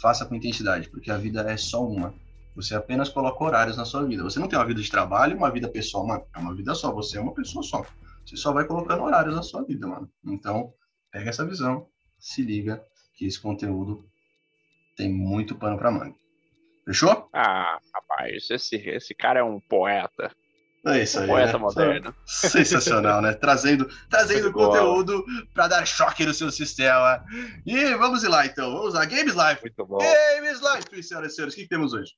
faça 0.00 0.24
com 0.24 0.36
intensidade, 0.36 0.88
porque 0.88 1.10
a 1.10 1.18
vida 1.18 1.40
é 1.40 1.56
só 1.56 1.84
uma. 1.84 2.14
Você 2.54 2.74
apenas 2.74 3.08
coloca 3.08 3.42
horários 3.42 3.76
na 3.76 3.84
sua 3.84 4.04
vida. 4.04 4.22
Você 4.22 4.38
não 4.40 4.48
tem 4.48 4.58
uma 4.58 4.64
vida 4.64 4.80
de 4.80 4.90
trabalho 4.90 5.36
uma 5.36 5.50
vida 5.50 5.68
pessoal, 5.68 6.04
mano. 6.04 6.24
É 6.34 6.38
uma 6.40 6.54
vida 6.54 6.74
só. 6.74 6.92
Você 6.92 7.16
é 7.16 7.20
uma 7.20 7.32
pessoa 7.32 7.62
só. 7.62 7.84
Você 8.28 8.36
só 8.36 8.52
vai 8.52 8.66
colocando 8.66 9.04
horários 9.04 9.34
na 9.34 9.42
sua 9.42 9.64
vida, 9.64 9.86
mano. 9.86 10.10
Então, 10.22 10.74
pega 11.10 11.30
essa 11.30 11.46
visão, 11.46 11.88
se 12.18 12.42
liga 12.42 12.84
que 13.14 13.24
esse 13.24 13.40
conteúdo 13.40 14.06
tem 14.96 15.10
muito 15.10 15.54
pano 15.54 15.78
para 15.78 15.90
manga. 15.90 16.14
Fechou? 16.84 17.28
Ah, 17.32 17.78
rapaz, 17.94 18.50
esse, 18.50 18.76
esse 18.76 19.14
cara 19.14 19.40
é 19.40 19.42
um 19.42 19.58
poeta. 19.58 20.30
É 20.86 21.02
isso 21.02 21.18
um 21.18 21.22
aí. 21.22 21.28
Poeta 21.28 21.52
né? 21.54 21.58
moderno. 21.58 22.14
Sensacional, 22.26 23.22
né? 23.22 23.32
Trazendo, 23.32 23.88
trazendo 24.10 24.52
conteúdo 24.52 25.24
para 25.54 25.68
dar 25.68 25.86
choque 25.86 26.26
no 26.26 26.34
seu 26.34 26.50
sistema. 26.50 27.24
E 27.64 27.94
vamos 27.94 28.22
lá, 28.24 28.44
então. 28.44 28.72
Vamos 28.72 28.92
lá. 28.92 29.06
Games 29.06 29.34
Live. 29.34 29.60
Muito 29.62 29.86
bom. 29.86 29.98
Games 29.98 30.60
Live, 30.60 31.02
senhoras 31.02 31.32
e 31.32 31.34
senhores. 31.34 31.54
O 31.54 31.56
que, 31.56 31.62
que 31.62 31.68
temos 31.68 31.94
hoje? 31.94 32.12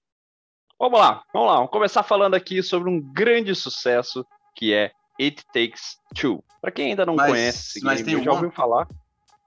Vamos 0.77 0.99
lá, 0.99 1.23
vamos 1.33 1.49
lá. 1.49 1.57
Vamos 1.57 1.71
começar 1.71 2.03
falando 2.03 2.35
aqui 2.35 2.62
sobre 2.62 2.91
um 2.91 3.01
grande 3.01 3.55
sucesso 3.55 4.27
que 4.57 4.73
é 4.73 4.91
It 5.21 5.45
Takes 5.53 5.99
Two. 6.15 6.43
Para 6.63 6.71
quem 6.71 6.91
ainda 6.91 7.05
não 7.07 7.15
Mas- 7.17 7.31
conhece 7.31 7.81
mas 7.83 8.03
game, 8.03 8.17
tem 8.17 8.25
já 8.25 8.31
uma? 8.31 8.37
ouviu 8.39 8.51
falar? 8.51 8.87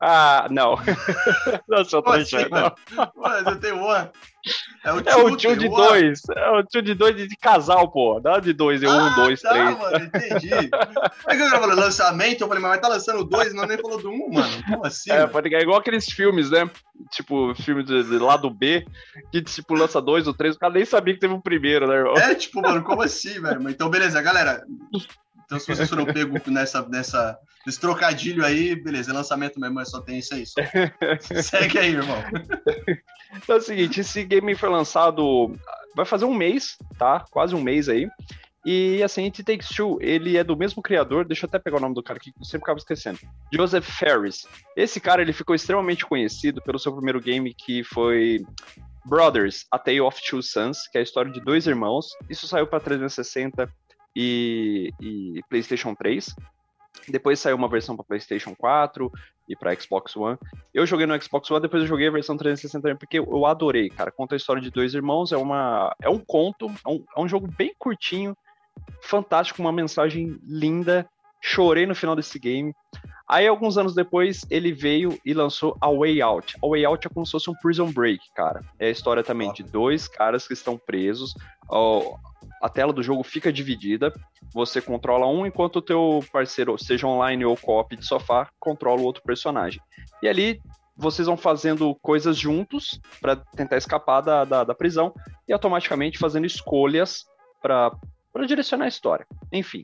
Ah, 0.06 0.48
não. 0.52 0.76
não 1.70 1.78
assim, 1.80 2.36
não. 2.50 2.50
mano? 2.50 2.76
Mas 3.16 3.46
eu 3.48 3.58
tenho 3.58 3.78
uma. 3.78 4.12
É 4.84 4.92
o 4.92 5.00
É 5.00 5.16
o 5.16 5.38
tio 5.38 5.56
de 5.56 5.70
dois. 5.70 6.20
É 6.36 6.50
o 6.50 6.62
tio 6.64 6.82
de 6.82 6.94
dois 6.94 7.16
de 7.16 7.38
casal, 7.38 7.90
pô. 7.90 8.20
Dá 8.20 8.38
de 8.38 8.52
dois, 8.52 8.84
é 8.84 8.90
um, 8.90 8.92
Ah, 9.00 9.16
dois, 9.16 9.42
tá, 9.42 9.50
três. 9.52 9.78
mano, 9.80 10.06
entendi. 10.06 10.50
É 11.26 11.36
que 11.38 11.42
eu 11.42 11.50
falei 11.50 11.76
lançamento, 11.78 12.42
eu 12.42 12.48
falei, 12.50 12.62
mas 12.62 12.72
vai 12.72 12.82
tá 12.82 12.90
lançando 12.90 13.24
dois, 13.24 13.54
não 13.54 13.66
nem 13.66 13.78
falou 13.78 13.98
do 13.98 14.10
um, 14.10 14.30
mano. 14.34 14.64
Como 14.68 14.86
assim? 14.86 15.10
É, 15.10 15.26
mano? 15.26 15.40
ligar 15.40 15.62
igual 15.62 15.80
aqueles 15.80 16.06
filmes, 16.06 16.50
né? 16.52 16.70
Tipo, 17.12 17.56
filme 17.56 17.82
de, 17.82 18.04
de 18.04 18.18
lado 18.20 18.50
B, 18.50 18.86
que 19.32 19.42
tipo, 19.42 19.74
lança 19.74 20.02
dois 20.02 20.28
ou 20.28 20.34
três, 20.34 20.58
o 20.58 20.60
cara 20.60 20.74
nem 20.74 20.84
sabia 20.84 21.14
que 21.14 21.22
teve 21.22 21.34
um 21.34 21.40
primeiro, 21.40 21.88
né, 21.88 21.96
irmão? 21.96 22.16
É, 22.18 22.36
tipo, 22.36 22.62
mano, 22.62 22.84
como 22.84 23.02
assim, 23.04 23.40
velho? 23.42 23.70
Então, 23.70 23.90
beleza, 23.90 24.22
galera. 24.22 24.66
Então, 25.54 25.60
se 25.60 25.68
vocês 25.68 25.88
foram 25.88 26.06
pego 26.06 26.36
nessa, 26.50 26.82
nessa, 26.90 27.38
nesse 27.64 27.80
trocadilho 27.80 28.44
aí, 28.44 28.76
beleza, 28.76 29.12
é 29.12 29.14
lançamento 29.14 29.60
mesmo, 29.60 29.76
mas 29.76 29.92
só 29.92 30.02
tem 30.02 30.18
isso 30.18 30.34
aí. 30.34 30.46
Só. 31.22 31.42
Segue 31.44 31.78
aí, 31.78 31.92
irmão. 31.92 32.18
Então 33.36 33.56
é 33.56 33.60
o 33.60 33.62
seguinte, 33.62 34.02
esse 34.02 34.24
game 34.24 34.56
foi 34.56 34.70
lançado, 34.70 35.56
vai 35.96 36.06
fazer 36.06 36.26
um 36.26 36.34
mês, 36.34 36.76
tá? 36.98 37.24
Quase 37.30 37.54
um 37.54 37.62
mês 37.62 37.88
aí. 37.88 38.10
E 38.66 39.04
assim, 39.04 39.26
It 39.26 39.44
Takes 39.44 39.68
Two, 39.68 40.00
ele 40.02 40.38
é 40.38 40.44
do 40.44 40.58
mesmo 40.58 40.82
criador, 40.82 41.24
deixa 41.24 41.46
eu 41.46 41.48
até 41.48 41.60
pegar 41.60 41.78
o 41.78 41.82
nome 41.82 41.94
do 41.94 42.02
cara 42.02 42.18
aqui, 42.18 42.32
que 42.32 42.40
eu 42.40 42.46
sempre 42.46 42.64
acabo 42.64 42.80
esquecendo. 42.80 43.20
Joseph 43.54 43.86
Ferris. 43.86 44.48
Esse 44.76 45.00
cara, 45.00 45.22
ele 45.22 45.34
ficou 45.34 45.54
extremamente 45.54 46.04
conhecido 46.04 46.64
pelo 46.64 46.80
seu 46.80 46.94
primeiro 46.94 47.22
game, 47.22 47.54
que 47.54 47.84
foi 47.84 48.40
Brothers, 49.06 49.66
A 49.70 49.78
Tale 49.78 50.02
of 50.02 50.20
Two 50.28 50.42
Sons, 50.42 50.88
que 50.88 50.98
é 50.98 51.02
a 51.02 51.04
história 51.04 51.32
de 51.32 51.42
dois 51.42 51.68
irmãos. 51.68 52.08
Isso 52.30 52.48
saiu 52.48 52.66
para 52.66 52.80
360 52.80 53.70
e, 54.16 54.92
e 55.00 55.42
PlayStation 55.50 55.96
3. 55.96 56.36
Depois 57.08 57.40
saiu 57.40 57.56
uma 57.56 57.68
versão 57.68 57.96
para 57.96 58.06
PlayStation 58.06 58.56
4 58.56 59.12
e 59.50 59.56
para 59.56 59.76
Xbox 59.76 60.16
One. 60.16 60.38
Eu 60.74 60.86
joguei 60.86 61.06
no 61.06 61.22
Xbox 61.22 61.50
One, 61.52 61.62
depois 61.62 61.84
eu 61.84 61.90
joguei 61.90 62.08
a 62.08 62.12
versão 62.12 62.38
360 62.38 62.82
também, 62.82 62.98
porque 62.98 63.20
eu 63.20 63.46
adorei, 63.46 63.90
cara. 63.90 64.12
Conta 64.12 64.36
a 64.36 64.38
história 64.38 64.62
de 64.62 64.70
dois 64.70 64.94
irmãos, 64.94 65.32
é, 65.32 65.38
uma, 65.38 65.94
é 66.02 66.10
um 66.10 66.20
conto, 66.20 66.68
é 66.86 66.90
um, 66.90 67.04
é 67.18 67.22
um 67.22 67.28
jogo 67.28 67.48
bem 67.58 67.74
curtinho, 67.78 68.38
fantástico, 69.02 69.62
uma 69.62 69.72
mensagem 69.72 70.40
linda. 70.44 71.08
Chorei 71.42 71.86
no 71.86 71.94
final 71.96 72.16
desse 72.16 72.40
game. 72.40 72.74
Aí, 73.28 73.48
alguns 73.48 73.78
anos 73.78 73.94
depois, 73.94 74.46
ele 74.50 74.72
veio 74.72 75.20
e 75.26 75.34
lançou 75.34 75.78
A 75.82 75.90
Way 75.90 76.22
Out. 76.22 76.56
A 76.64 76.68
Way 76.68 76.86
Out 76.86 77.08
é 77.08 77.10
como 77.10 77.26
se 77.26 77.34
fosse 77.34 77.50
um 77.50 77.56
Prison 77.56 77.92
Break, 77.92 78.22
cara. 78.34 78.64
É 78.80 78.88
a 78.88 78.92
história 78.92 79.24
também 79.24 79.48
Top. 79.50 79.64
de 79.64 79.70
dois 79.70 80.08
caras 80.08 80.48
que 80.48 80.54
estão 80.54 80.78
presos. 80.78 81.34
Ó, 81.70 82.16
a 82.64 82.70
tela 82.70 82.94
do 82.94 83.04
jogo 83.04 83.24
fica 83.24 83.52
dividida. 83.52 84.14
Você 84.54 84.82
controla 84.82 85.28
um, 85.28 85.46
enquanto 85.46 85.76
o 85.76 85.82
teu 85.82 86.24
parceiro, 86.32 86.78
seja 86.78 87.06
online 87.06 87.44
ou 87.44 87.58
co-op 87.58 87.94
de 87.94 88.06
sofá, 88.06 88.50
controla 88.58 89.02
o 89.02 89.04
outro 89.04 89.22
personagem. 89.22 89.82
E 90.22 90.30
ali 90.30 90.62
vocês 90.96 91.28
vão 91.28 91.36
fazendo 91.36 91.94
coisas 91.96 92.38
juntos 92.38 93.02
para 93.20 93.36
tentar 93.36 93.76
escapar 93.76 94.22
da, 94.22 94.46
da, 94.46 94.64
da 94.64 94.74
prisão 94.74 95.14
e 95.46 95.52
automaticamente 95.52 96.18
fazendo 96.18 96.46
escolhas 96.46 97.26
para 97.62 97.92
direcionar 98.48 98.86
a 98.86 98.88
história. 98.88 99.28
Enfim, 99.52 99.82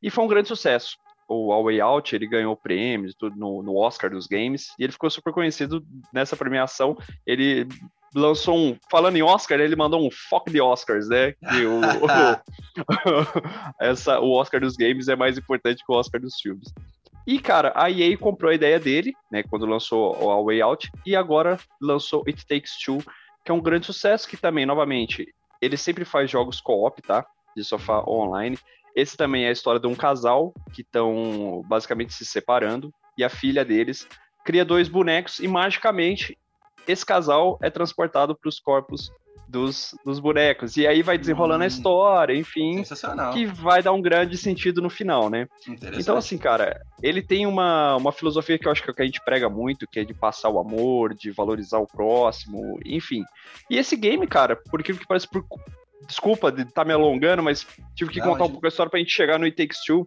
e 0.00 0.08
foi 0.08 0.22
um 0.22 0.28
grande 0.28 0.46
sucesso. 0.46 0.96
O 1.28 1.52
A 1.52 1.60
Way 1.60 1.80
Out, 1.80 2.14
ele 2.14 2.28
ganhou 2.28 2.56
prêmios 2.56 3.16
no, 3.36 3.60
no 3.60 3.76
Oscar 3.76 4.08
dos 4.08 4.28
games, 4.28 4.68
e 4.78 4.84
ele 4.84 4.92
ficou 4.92 5.10
super 5.10 5.32
conhecido 5.32 5.84
nessa 6.12 6.36
premiação. 6.36 6.96
Ele 7.26 7.66
lançou 8.14 8.56
um, 8.56 8.76
falando 8.90 9.16
em 9.16 9.22
Oscar, 9.22 9.60
ele 9.60 9.76
mandou 9.76 10.04
um 10.04 10.10
foco 10.10 10.50
de 10.50 10.60
Oscars, 10.60 11.08
né? 11.08 11.32
Que 11.32 11.66
o, 11.66 11.80
essa, 13.80 14.20
o 14.20 14.32
Oscar 14.32 14.60
dos 14.60 14.76
games 14.76 15.08
é 15.08 15.16
mais 15.16 15.38
importante 15.38 15.84
que 15.84 15.92
o 15.92 15.96
Oscar 15.96 16.20
dos 16.20 16.40
filmes. 16.40 16.72
E, 17.26 17.38
cara, 17.38 17.72
a 17.76 17.90
EA 17.90 18.16
comprou 18.16 18.50
a 18.50 18.54
ideia 18.54 18.80
dele, 18.80 19.12
né, 19.30 19.42
quando 19.42 19.66
lançou 19.66 20.30
A 20.30 20.42
Way 20.42 20.62
Out, 20.62 20.90
e 21.06 21.14
agora 21.14 21.58
lançou 21.80 22.24
It 22.26 22.46
Takes 22.46 22.78
Two, 22.84 22.98
que 23.44 23.50
é 23.50 23.54
um 23.54 23.60
grande 23.60 23.86
sucesso, 23.86 24.28
que 24.28 24.36
também, 24.36 24.66
novamente, 24.66 25.32
ele 25.60 25.76
sempre 25.76 26.04
faz 26.04 26.30
jogos 26.30 26.60
co-op, 26.60 27.00
tá? 27.02 27.24
De 27.56 27.62
sofá 27.62 28.02
online. 28.08 28.58
Esse 28.96 29.16
também 29.16 29.44
é 29.44 29.48
a 29.48 29.52
história 29.52 29.80
de 29.80 29.86
um 29.86 29.94
casal 29.94 30.52
que 30.72 30.82
estão 30.82 31.62
basicamente 31.66 32.14
se 32.14 32.24
separando, 32.24 32.92
e 33.16 33.22
a 33.22 33.28
filha 33.28 33.64
deles 33.64 34.08
cria 34.44 34.64
dois 34.64 34.88
bonecos, 34.88 35.38
e 35.38 35.46
magicamente 35.46 36.36
esse 36.86 37.04
casal 37.04 37.58
é 37.62 37.70
transportado 37.70 38.36
para 38.36 38.48
os 38.48 38.58
corpos 38.58 39.10
dos, 39.50 39.94
dos 40.04 40.20
bonecos. 40.20 40.76
E 40.76 40.86
aí 40.86 41.02
vai 41.02 41.18
desenrolando 41.18 41.62
hum, 41.62 41.64
a 41.64 41.66
história, 41.66 42.34
enfim. 42.34 42.82
Que 43.32 43.46
vai 43.46 43.82
dar 43.82 43.92
um 43.92 44.00
grande 44.00 44.36
sentido 44.38 44.80
no 44.80 44.88
final, 44.88 45.28
né? 45.28 45.48
Então, 45.98 46.16
assim, 46.16 46.38
cara, 46.38 46.80
ele 47.02 47.20
tem 47.20 47.46
uma, 47.46 47.96
uma 47.96 48.12
filosofia 48.12 48.58
que 48.58 48.66
eu 48.66 48.72
acho 48.72 48.82
que, 48.82 48.90
é 48.90 48.94
que 48.94 49.02
a 49.02 49.04
gente 49.04 49.22
prega 49.24 49.48
muito, 49.48 49.86
que 49.86 50.00
é 50.00 50.04
de 50.04 50.14
passar 50.14 50.48
o 50.48 50.58
amor, 50.58 51.14
de 51.14 51.30
valorizar 51.30 51.78
o 51.78 51.86
próximo, 51.86 52.78
enfim. 52.84 53.24
E 53.68 53.76
esse 53.76 53.96
game, 53.96 54.26
cara, 54.26 54.56
por 54.56 54.82
que 54.82 54.94
pareça, 55.06 55.26
por... 55.26 55.44
desculpa 56.06 56.52
de 56.52 56.62
estar 56.62 56.82
tá 56.82 56.84
me 56.84 56.92
alongando, 56.92 57.42
mas 57.42 57.66
tive 57.94 58.12
que 58.12 58.20
Não, 58.20 58.26
contar 58.28 58.44
gente... 58.44 58.50
um 58.50 58.52
pouco 58.52 58.66
a 58.66 58.68
história 58.68 58.90
pra 58.90 59.00
gente 59.00 59.12
chegar 59.12 59.38
no 59.38 59.44
It 59.44 59.56
Takes 59.56 59.84
Two. 59.84 60.06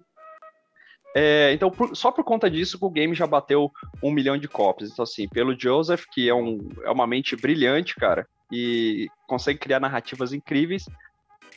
É, 1.15 1.51
então, 1.53 1.69
por, 1.69 1.95
só 1.95 2.11
por 2.11 2.23
conta 2.23 2.49
disso, 2.49 2.77
o 2.81 2.89
game 2.89 3.13
já 3.13 3.27
bateu 3.27 3.71
um 4.01 4.11
milhão 4.11 4.37
de 4.37 4.47
cópias. 4.47 4.91
Então, 4.91 5.03
assim, 5.03 5.27
pelo 5.27 5.57
Joseph, 5.57 6.05
que 6.11 6.27
é, 6.27 6.33
um, 6.33 6.67
é 6.83 6.91
uma 6.91 7.05
mente 7.05 7.35
brilhante, 7.35 7.95
cara, 7.95 8.27
e 8.51 9.07
consegue 9.27 9.59
criar 9.59 9.79
narrativas 9.79 10.33
incríveis. 10.33 10.85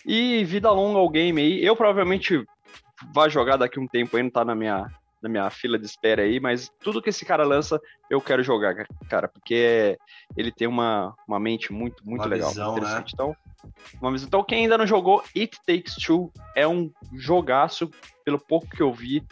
E 0.04 0.44
vida 0.44 0.70
longa 0.70 0.98
ao 0.98 1.08
game 1.08 1.40
aí. 1.40 1.64
Eu 1.64 1.74
provavelmente 1.74 2.44
vá 3.12 3.28
jogar 3.28 3.56
daqui 3.56 3.80
um 3.80 3.88
tempo 3.88 4.16
aí, 4.16 4.22
não 4.22 4.30
tá 4.30 4.44
na 4.44 4.54
minha, 4.54 4.86
na 5.22 5.28
minha 5.28 5.50
fila 5.50 5.78
de 5.78 5.86
espera 5.86 6.22
aí, 6.22 6.38
mas 6.38 6.70
tudo 6.80 7.02
que 7.02 7.10
esse 7.10 7.24
cara 7.24 7.44
lança, 7.44 7.80
eu 8.08 8.20
quero 8.20 8.42
jogar, 8.42 8.86
cara, 9.08 9.28
porque 9.28 9.98
ele 10.36 10.52
tem 10.52 10.68
uma, 10.68 11.14
uma 11.26 11.40
mente 11.40 11.72
muito, 11.72 12.06
muito 12.06 12.22
uma 12.22 12.28
legal. 12.28 12.50
Visão, 12.50 12.76
Né? 12.76 13.04
Então, 13.12 13.36
então, 14.22 14.42
quem 14.42 14.62
ainda 14.62 14.78
não 14.78 14.86
jogou 14.86 15.22
It 15.36 15.58
Takes 15.66 15.96
Two 15.96 16.32
é 16.54 16.66
um 16.66 16.90
jogaço, 17.14 17.90
pelo 18.24 18.38
pouco 18.38 18.68
que 18.68 18.82
eu 18.82 18.92
vi. 18.92 19.24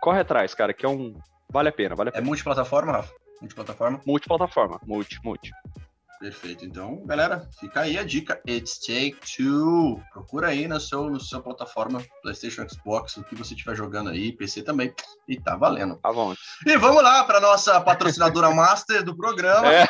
Corre 0.00 0.20
atrás, 0.20 0.54
cara, 0.54 0.72
que 0.72 0.84
é 0.84 0.88
um. 0.88 1.14
Vale 1.50 1.68
a 1.68 1.72
pena, 1.72 1.94
vale 1.94 2.08
a 2.08 2.10
é 2.10 2.12
pena. 2.12 2.24
É 2.24 2.26
multiplataforma, 2.26 2.92
Rafa? 2.92 3.12
Multiplataforma? 3.40 4.00
Multiplataforma, 4.06 4.80
multi, 4.86 5.20
multi. 5.24 5.52
Perfeito. 6.24 6.64
Então, 6.64 7.04
galera, 7.04 7.46
fica 7.60 7.82
aí 7.82 7.98
a 7.98 8.02
dica. 8.02 8.40
It's 8.48 8.78
Take 8.78 9.18
Two. 9.36 10.00
Procura 10.10 10.48
aí 10.48 10.66
na 10.66 10.80
sua, 10.80 11.10
na 11.10 11.20
sua 11.20 11.42
plataforma, 11.42 12.02
PlayStation, 12.22 12.66
Xbox, 12.66 13.18
o 13.18 13.24
que 13.24 13.34
você 13.34 13.52
estiver 13.52 13.76
jogando 13.76 14.08
aí, 14.08 14.32
PC 14.32 14.62
também. 14.62 14.90
E 15.28 15.38
tá 15.38 15.54
valendo. 15.54 15.96
Tá 15.96 16.10
bom. 16.10 16.34
E 16.64 16.78
vamos 16.78 17.02
lá 17.02 17.24
para 17.24 17.40
nossa 17.40 17.78
patrocinadora 17.78 18.48
master 18.56 19.04
do 19.04 19.14
programa. 19.14 19.70
É. 19.70 19.86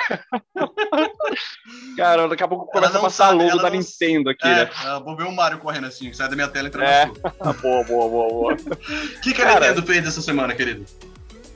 Cara, 1.96 2.26
daqui 2.26 2.42
a 2.42 2.48
pouco 2.48 2.66
começa 2.66 2.98
a 2.98 3.02
passar 3.02 3.28
sabe, 3.28 3.44
logo 3.44 3.58
da 3.58 3.70
não... 3.70 3.78
Nintendo 3.78 4.30
aqui, 4.30 4.48
é, 4.48 4.64
né? 4.64 4.70
Vou 5.04 5.16
ver 5.16 5.28
o 5.28 5.32
Mario 5.32 5.60
correndo 5.60 5.86
assim, 5.86 6.12
sai 6.12 6.28
da 6.28 6.34
minha 6.34 6.48
tela 6.48 6.66
e 6.66 6.68
entra 6.68 6.84
é. 6.84 7.06
boa, 7.62 7.84
boa, 7.84 8.08
boa, 8.08 8.28
boa. 8.28 8.54
O 8.54 8.56
que, 9.22 9.32
que 9.32 9.40
a 9.40 9.44
Cara... 9.44 9.68
Nintendo 9.68 9.86
fez 9.86 10.04
essa 10.04 10.20
semana, 10.20 10.52
querido? 10.52 10.84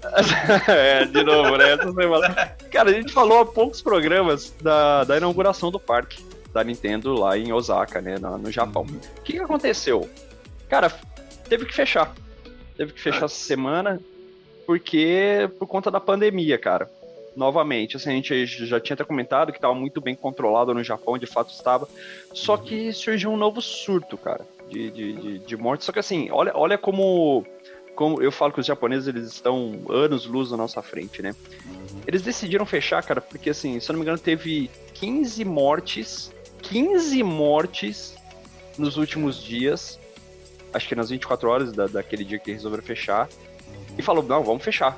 é, 0.69 1.05
de 1.05 1.23
novo, 1.23 1.57
né? 1.57 1.77
Cara, 2.71 2.91
a 2.91 2.93
gente 2.93 3.13
falou 3.13 3.41
há 3.41 3.47
poucos 3.47 3.83
programas 3.83 4.55
da, 4.61 5.05
da 5.05 5.17
inauguração 5.17 5.71
do 5.71 5.81
parque 5.81 6.25
da 6.53 6.65
Nintendo 6.65 7.15
lá 7.15 7.37
em 7.37 7.53
Osaka, 7.53 8.01
né? 8.01 8.19
No, 8.19 8.39
no 8.39 8.51
Japão. 8.51 8.83
Uhum. 8.83 9.01
O 9.19 9.23
que, 9.23 9.33
que 9.35 9.39
aconteceu? 9.39 10.09
Cara, 10.69 10.93
teve 11.49 11.67
que 11.67 11.75
fechar. 11.75 12.15
Teve 12.77 12.93
que 12.93 13.01
fechar 13.01 13.25
essa 13.25 13.35
semana 13.35 14.01
porque 14.67 15.51
por 15.59 15.67
conta 15.67 15.91
da 15.91 15.99
pandemia, 16.01 16.59
cara. 16.59 16.91
Novamente, 17.35 17.97
assim, 17.97 18.11
a 18.11 18.13
gente 18.15 18.47
já 18.67 18.81
tinha 18.81 18.95
até 18.95 19.05
comentado 19.05 19.53
que 19.53 19.59
estava 19.59 19.73
muito 19.73 20.01
bem 20.01 20.15
controlado 20.15 20.75
no 20.75 20.83
Japão, 20.83 21.17
de 21.17 21.27
fato 21.27 21.53
estava. 21.53 21.89
Só 22.33 22.55
uhum. 22.55 22.63
que 22.63 22.93
surgiu 22.93 23.31
um 23.31 23.37
novo 23.37 23.63
surto, 23.63 24.19
cara, 24.19 24.45
de, 24.69 24.91
de, 24.91 25.13
de, 25.13 25.39
de 25.39 25.57
morte. 25.57 25.85
Só 25.85 25.93
que 25.93 26.01
assim, 26.01 26.29
olha, 26.31 26.53
olha 26.55 26.77
como 26.77 27.47
como 27.99 28.23
eu 28.23 28.31
falo 28.31 28.53
que 28.53 28.61
os 28.61 28.67
japoneses 28.67 29.09
eles 29.09 29.27
estão 29.27 29.81
anos 29.89 30.25
luz 30.25 30.53
na 30.53 30.57
nossa 30.57 30.81
frente, 30.81 31.21
né? 31.21 31.35
Uhum. 31.67 32.01
Eles 32.07 32.23
decidiram 32.23 32.65
fechar, 32.65 33.03
cara, 33.03 33.21
porque 33.21 33.51
assim, 33.51 33.81
se 33.81 33.91
eu 33.91 33.95
não 33.95 33.99
me 33.99 34.05
engano, 34.05 34.17
teve 34.17 34.71
15 34.95 35.45
mortes, 35.45 36.33
15 36.63 37.21
mortes 37.25 38.15
nos 38.79 38.97
últimos 38.97 39.43
dias, 39.43 39.99
acho 40.73 40.87
que 40.87 40.95
nas 40.95 41.11
24 41.11 41.51
horas 41.51 41.73
da, 41.73 41.89
daquele 41.89 42.25
dia 42.25 42.39
que 42.39 42.53
resolveram 42.53 42.85
fechar, 42.85 43.29
e 43.99 44.01
falou, 44.01 44.23
não, 44.23 44.45
vamos 44.45 44.63
fechar. 44.63 44.97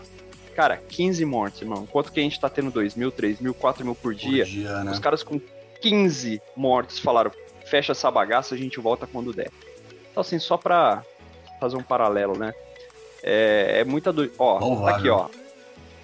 Cara, 0.55 0.77
15 0.77 1.25
mortes, 1.25 1.63
irmão. 1.63 1.85
Enquanto 1.85 2.13
que 2.13 2.21
a 2.21 2.23
gente 2.23 2.39
tá 2.39 2.51
tendo 2.51 2.71
2 2.71 2.97
mil, 2.97 3.11
3 3.11 3.41
mil, 3.41 3.55
4 3.55 3.83
mil 3.83 3.95
por 3.95 4.15
dia, 4.15 4.45
por 4.45 4.51
dia 4.51 4.85
né? 4.85 4.91
os 4.91 4.99
caras 4.99 5.23
com 5.23 5.41
15 5.81 6.43
mortes 6.55 6.99
falaram, 6.99 7.31
fecha 7.65 7.93
essa 7.93 8.11
bagaça, 8.11 8.55
a 8.55 8.59
gente 8.59 8.79
volta 8.79 9.07
quando 9.07 9.33
der. 9.33 9.51
Então, 10.11 10.21
assim, 10.21 10.39
só 10.39 10.59
pra 10.59 11.03
fazer 11.59 11.79
um 11.79 11.83
paralelo, 11.83 12.37
né? 12.37 12.53
É, 13.23 13.81
é 13.81 13.85
muita 13.85 14.13
do. 14.13 14.31
Ó, 14.39 14.87
aqui, 14.87 15.09
ó. 15.09 15.29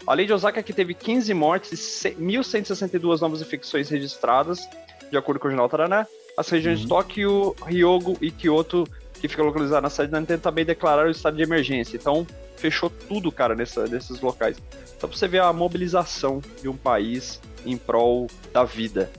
Além 0.06 0.26
de 0.26 0.32
Osaka, 0.32 0.62
que 0.62 0.73
teve 0.73 0.94
15 0.94 1.35
mortes 1.35 2.04
e 2.04 2.11
1.162 2.11 3.20
novas 3.20 3.40
infecções 3.40 3.88
registradas, 3.88 4.68
de 5.11 5.16
acordo 5.16 5.40
com 5.40 5.49
o 5.49 5.50
jornal 5.50 5.68
Taraná. 5.68 6.06
As 6.37 6.49
regiões 6.49 6.78
uhum. 6.78 6.85
de 6.85 6.88
Tóquio, 6.88 7.56
Ryogo 7.66 8.16
e 8.20 8.30
Kyoto, 8.30 8.87
que 9.14 9.26
fica 9.26 9.42
localizada 9.42 9.80
na 9.80 9.90
cidade 9.90 10.12
da 10.12 10.20
Nintendo, 10.20 10.42
também 10.42 10.64
declararam 10.64 11.08
o 11.08 11.12
estado 11.12 11.37
de 11.37 11.42
emergência. 11.42 11.96
Então, 11.96 12.26
fechou 12.56 12.90
tudo, 12.90 13.32
cara, 13.32 13.54
nessa, 13.54 13.87
nesses 13.87 14.20
locais. 14.20 14.56
Então, 14.96 15.08
pra 15.08 15.18
você 15.18 15.26
ver 15.26 15.40
a 15.40 15.52
mobilização 15.52 16.40
de 16.61 16.68
um 16.68 16.76
país 16.76 17.40
em 17.64 17.76
prol 17.76 18.28
da 18.52 18.64
vida. 18.64 19.11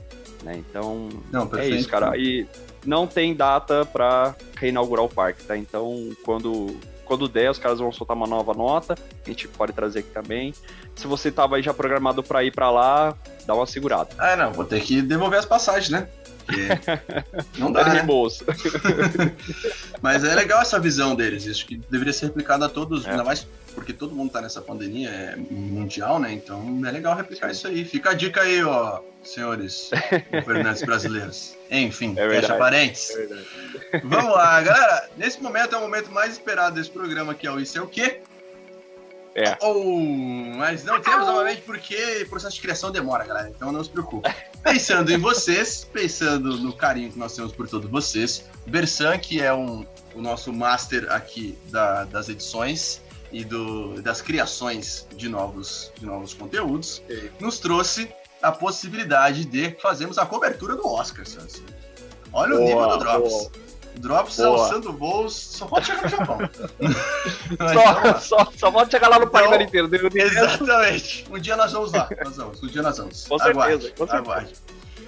Né? 0.42 0.56
Então, 0.58 1.08
não, 1.30 1.50
é 1.56 1.68
isso, 1.68 1.88
cara. 1.88 2.16
E 2.16 2.46
não 2.86 3.06
tem 3.06 3.34
data 3.34 3.84
para 3.84 4.34
reinaugurar 4.56 5.04
o 5.04 5.08
parque, 5.08 5.44
tá? 5.44 5.56
Então, 5.56 6.10
quando 6.24 6.76
quando 7.08 7.26
der, 7.26 7.50
os 7.50 7.58
caras 7.58 7.78
vão 7.78 7.90
soltar 7.90 8.16
uma 8.16 8.26
nova 8.26 8.52
nota. 8.52 8.94
A 9.24 9.28
gente 9.28 9.48
pode 9.48 9.72
trazer 9.72 10.00
aqui 10.00 10.10
também. 10.10 10.54
Se 10.94 11.06
você 11.06 11.32
tava 11.32 11.56
aí 11.56 11.62
já 11.62 11.72
programado 11.72 12.22
para 12.22 12.44
ir 12.44 12.52
para 12.52 12.70
lá, 12.70 13.16
dá 13.46 13.54
uma 13.54 13.66
segurada. 13.66 14.10
Ah, 14.18 14.36
não, 14.36 14.52
vou 14.52 14.64
ter 14.64 14.80
que 14.82 15.00
devolver 15.00 15.38
as 15.38 15.46
passagens, 15.46 15.88
né? 15.88 16.06
não 17.58 17.70
dá, 17.70 17.92
né? 17.92 18.02
bolsa. 18.02 18.44
Mas 20.02 20.24
é 20.24 20.34
legal 20.34 20.62
essa 20.62 20.78
visão 20.78 21.14
deles. 21.14 21.46
Acho 21.48 21.66
que 21.66 21.76
deveria 21.90 22.12
ser 22.12 22.26
replicada 22.26 22.66
a 22.66 22.68
todos, 22.68 23.06
é. 23.06 23.10
ainda 23.10 23.24
mais 23.24 23.46
porque 23.74 23.92
todo 23.92 24.14
mundo 24.14 24.32
tá 24.32 24.40
nessa 24.40 24.60
pandemia 24.60 25.08
é 25.08 25.36
mundial, 25.36 26.18
né? 26.18 26.32
Então 26.32 26.80
é 26.84 26.90
legal 26.90 27.14
replicar 27.14 27.50
isso 27.50 27.68
aí. 27.68 27.84
Fica 27.84 28.10
a 28.10 28.14
dica 28.14 28.40
aí, 28.42 28.62
ó, 28.62 29.00
senhores 29.22 29.90
governantes 30.32 30.82
brasileiros. 30.82 31.56
Enfim, 31.70 32.14
é 32.16 32.28
fecha 32.28 32.56
parentes. 32.56 33.10
É 33.10 34.00
Vamos 34.02 34.32
lá, 34.32 34.60
galera. 34.60 35.08
Nesse 35.16 35.40
momento 35.40 35.74
é 35.74 35.78
o 35.78 35.82
momento 35.82 36.10
mais 36.10 36.32
esperado 36.32 36.74
desse 36.74 36.90
programa, 36.90 37.34
que 37.34 37.46
é 37.46 37.50
o 37.50 37.60
Isso 37.60 37.78
é 37.78 37.82
o 37.82 37.86
quê? 37.86 38.20
É. 39.38 39.56
Oh, 39.62 40.00
mas 40.56 40.82
não 40.82 41.00
temos 41.00 41.26
novamente 41.26 41.62
porque 41.62 42.24
o 42.24 42.28
processo 42.28 42.56
de 42.56 42.60
criação 42.60 42.90
demora, 42.90 43.24
galera. 43.24 43.48
Então 43.48 43.70
não 43.70 43.84
se 43.84 43.90
preocupe. 43.90 44.28
Pensando 44.64 45.12
em 45.12 45.18
vocês, 45.18 45.88
pensando 45.92 46.58
no 46.58 46.72
carinho 46.72 47.12
que 47.12 47.18
nós 47.18 47.36
temos 47.36 47.52
por 47.52 47.68
todos 47.68 47.88
vocês, 47.88 48.44
Bersan, 48.66 49.16
que 49.18 49.40
é 49.40 49.54
um, 49.54 49.86
o 50.12 50.20
nosso 50.20 50.52
master 50.52 51.06
aqui 51.12 51.56
da, 51.70 52.04
das 52.04 52.28
edições, 52.28 53.00
e 53.30 53.44
do, 53.44 54.00
das 54.00 54.22
criações 54.22 55.06
de 55.14 55.28
novos, 55.28 55.92
de 55.98 56.06
novos 56.06 56.32
conteúdos, 56.32 57.02
nos 57.38 57.58
trouxe 57.58 58.10
a 58.40 58.50
possibilidade 58.50 59.44
de 59.44 59.76
fazermos 59.82 60.18
a 60.18 60.24
cobertura 60.24 60.74
do 60.74 60.86
Oscar, 60.86 61.26
Santos. 61.26 61.62
Olha 62.32 62.56
boa, 62.56 62.60
o 62.60 62.64
nível 62.64 62.88
do 62.88 62.98
Drops. 62.98 63.30
Boa. 63.30 63.67
Drops 63.98 64.40
alçando 64.40 64.92
voos, 64.92 65.34
só 65.34 65.66
pode 65.66 65.86
chegar 65.86 66.02
no 66.02 66.08
Japão. 66.08 66.38
só, 67.74 68.18
só, 68.18 68.52
só 68.56 68.70
pode 68.70 68.90
chegar 68.90 69.08
lá 69.08 69.18
no 69.18 69.28
país 69.28 69.46
então, 69.46 69.62
inteiro. 69.62 70.10
Exatamente. 70.14 71.26
Um 71.30 71.38
dia 71.38 71.56
nós 71.56 71.72
vamos 71.72 71.92
lá. 71.92 72.08
Nós 72.24 72.36
vamos. 72.36 72.62
Um 72.62 72.66
dia 72.66 72.82
nós 72.82 72.98
vamos. 72.98 73.26
Com 73.26 73.38
certeza, 73.38 73.50
aguarde, 73.50 73.88
com 73.90 74.06
certeza. 74.06 74.16
Aguarde. 74.18 74.54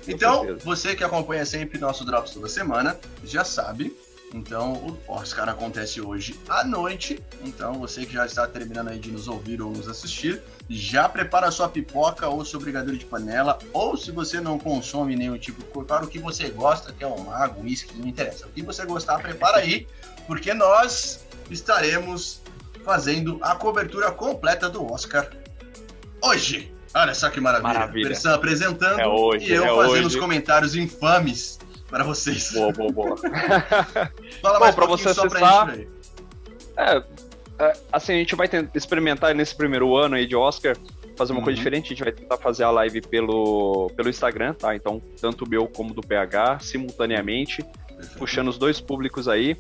Então, 0.08 0.56
você 0.64 0.96
que 0.96 1.04
acompanha 1.04 1.44
sempre 1.44 1.78
nosso 1.78 2.04
Drops 2.04 2.32
toda 2.32 2.48
semana, 2.48 2.98
já 3.24 3.44
sabe 3.44 3.94
então, 4.32 4.72
o 5.06 5.12
Oscar 5.12 5.48
acontece 5.48 6.00
hoje 6.00 6.38
à 6.48 6.64
noite. 6.64 7.20
Então, 7.44 7.74
você 7.74 8.06
que 8.06 8.12
já 8.12 8.24
está 8.24 8.46
terminando 8.46 8.88
aí 8.88 8.98
de 8.98 9.10
nos 9.10 9.26
ouvir 9.26 9.60
ou 9.60 9.72
nos 9.72 9.88
assistir, 9.88 10.40
já 10.72 11.08
prepara 11.08 11.50
sua 11.50 11.68
pipoca 11.68 12.28
ou 12.28 12.44
seu 12.44 12.60
brigadeiro 12.60 12.96
de 12.96 13.04
panela. 13.04 13.58
Ou 13.72 13.96
se 13.96 14.12
você 14.12 14.40
não 14.40 14.56
consome 14.56 15.16
nenhum 15.16 15.36
tipo 15.36 15.60
de 15.60 15.66
prepara 15.66 16.04
o 16.04 16.06
que 16.06 16.20
você 16.20 16.48
gosta, 16.48 16.92
que 16.92 17.02
é 17.02 17.06
um 17.08 17.24
mago, 17.24 17.62
uísque, 17.62 17.98
não 17.98 18.06
interessa. 18.06 18.46
O 18.46 18.50
que 18.50 18.62
você 18.62 18.86
gostar, 18.86 19.18
prepara 19.18 19.58
aí, 19.58 19.88
porque 20.28 20.54
nós 20.54 21.26
estaremos 21.50 22.40
fazendo 22.84 23.38
a 23.42 23.56
cobertura 23.56 24.12
completa 24.12 24.70
do 24.70 24.92
Oscar 24.92 25.28
hoje. 26.22 26.72
Olha 26.94 27.14
só 27.14 27.28
que 27.30 27.40
maravilha. 27.40 27.72
maravilha. 27.72 28.34
apresentando 28.34 29.00
é 29.00 29.06
hoje, 29.06 29.46
e 29.46 29.52
eu 29.52 29.64
é 29.64 29.68
fazendo 29.68 30.06
hoje. 30.06 30.06
os 30.06 30.16
comentários 30.16 30.76
infames 30.76 31.58
para 31.88 32.04
vocês. 32.04 32.52
Boa, 32.52 32.72
boa, 32.72 32.92
boa. 32.92 33.16
Fala 34.40 34.58
Bom, 34.58 34.60
mais 34.60 34.78
um 34.78 34.86
você 34.86 35.14
só 35.14 35.26
acessar, 35.26 35.66
pra 35.66 35.74
gente, 35.74 35.88
é, 36.76 36.96
é, 36.96 37.04
assim, 37.92 38.14
a 38.14 38.16
gente 38.16 38.34
vai 38.34 38.48
tentar 38.48 38.70
experimentar 38.76 39.34
nesse 39.34 39.54
primeiro 39.54 39.96
ano 39.96 40.14
aí 40.14 40.26
de 40.26 40.36
Oscar, 40.36 40.76
fazer 41.16 41.32
uma 41.32 41.38
uhum. 41.38 41.44
coisa 41.44 41.56
diferente, 41.58 41.86
a 41.86 41.88
gente 41.88 42.02
vai 42.02 42.12
tentar 42.12 42.36
fazer 42.38 42.64
a 42.64 42.70
live 42.70 43.02
pelo, 43.02 43.90
pelo 43.96 44.08
Instagram, 44.08 44.54
tá? 44.54 44.74
Então, 44.74 45.02
tanto 45.20 45.44
o 45.44 45.48
meu 45.48 45.66
como 45.66 45.92
do 45.92 46.00
PH, 46.00 46.60
simultaneamente, 46.60 47.62
Perfeito. 47.62 48.18
puxando 48.18 48.48
os 48.48 48.56
dois 48.56 48.80
públicos 48.80 49.28
aí. 49.28 49.56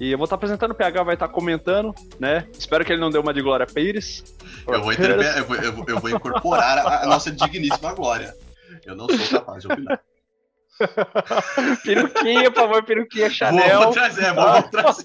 E 0.00 0.10
eu 0.10 0.18
vou 0.18 0.24
estar 0.24 0.34
apresentando, 0.34 0.72
o 0.72 0.74
PH 0.74 1.02
vai 1.04 1.14
estar 1.14 1.28
comentando, 1.28 1.94
né? 2.18 2.48
Espero 2.58 2.84
que 2.84 2.92
ele 2.92 3.00
não 3.00 3.10
dê 3.10 3.18
uma 3.18 3.32
de 3.32 3.40
Glória 3.40 3.66
Pires. 3.66 4.24
Eu 4.66 4.82
vou, 4.82 4.92
eu 4.92 5.44
vou, 5.46 5.56
eu 5.56 5.72
vou, 5.72 5.84
eu 5.88 6.00
vou 6.00 6.10
incorporar 6.10 6.78
a, 6.78 7.04
a 7.04 7.06
nossa 7.06 7.30
digníssima 7.30 7.94
Glória. 7.94 8.34
Eu 8.84 8.96
não 8.96 9.08
sou 9.08 9.38
capaz 9.38 9.62
de 9.62 9.72
opinar. 9.72 10.00
peruquinha, 11.84 12.50
por 12.50 12.62
favor, 12.62 12.82
peruquinha 12.82 13.30
Chanel. 13.30 13.82
Vou 13.84 13.92
trazer, 13.92 14.34
vou 14.34 14.62
trazer. 14.70 15.04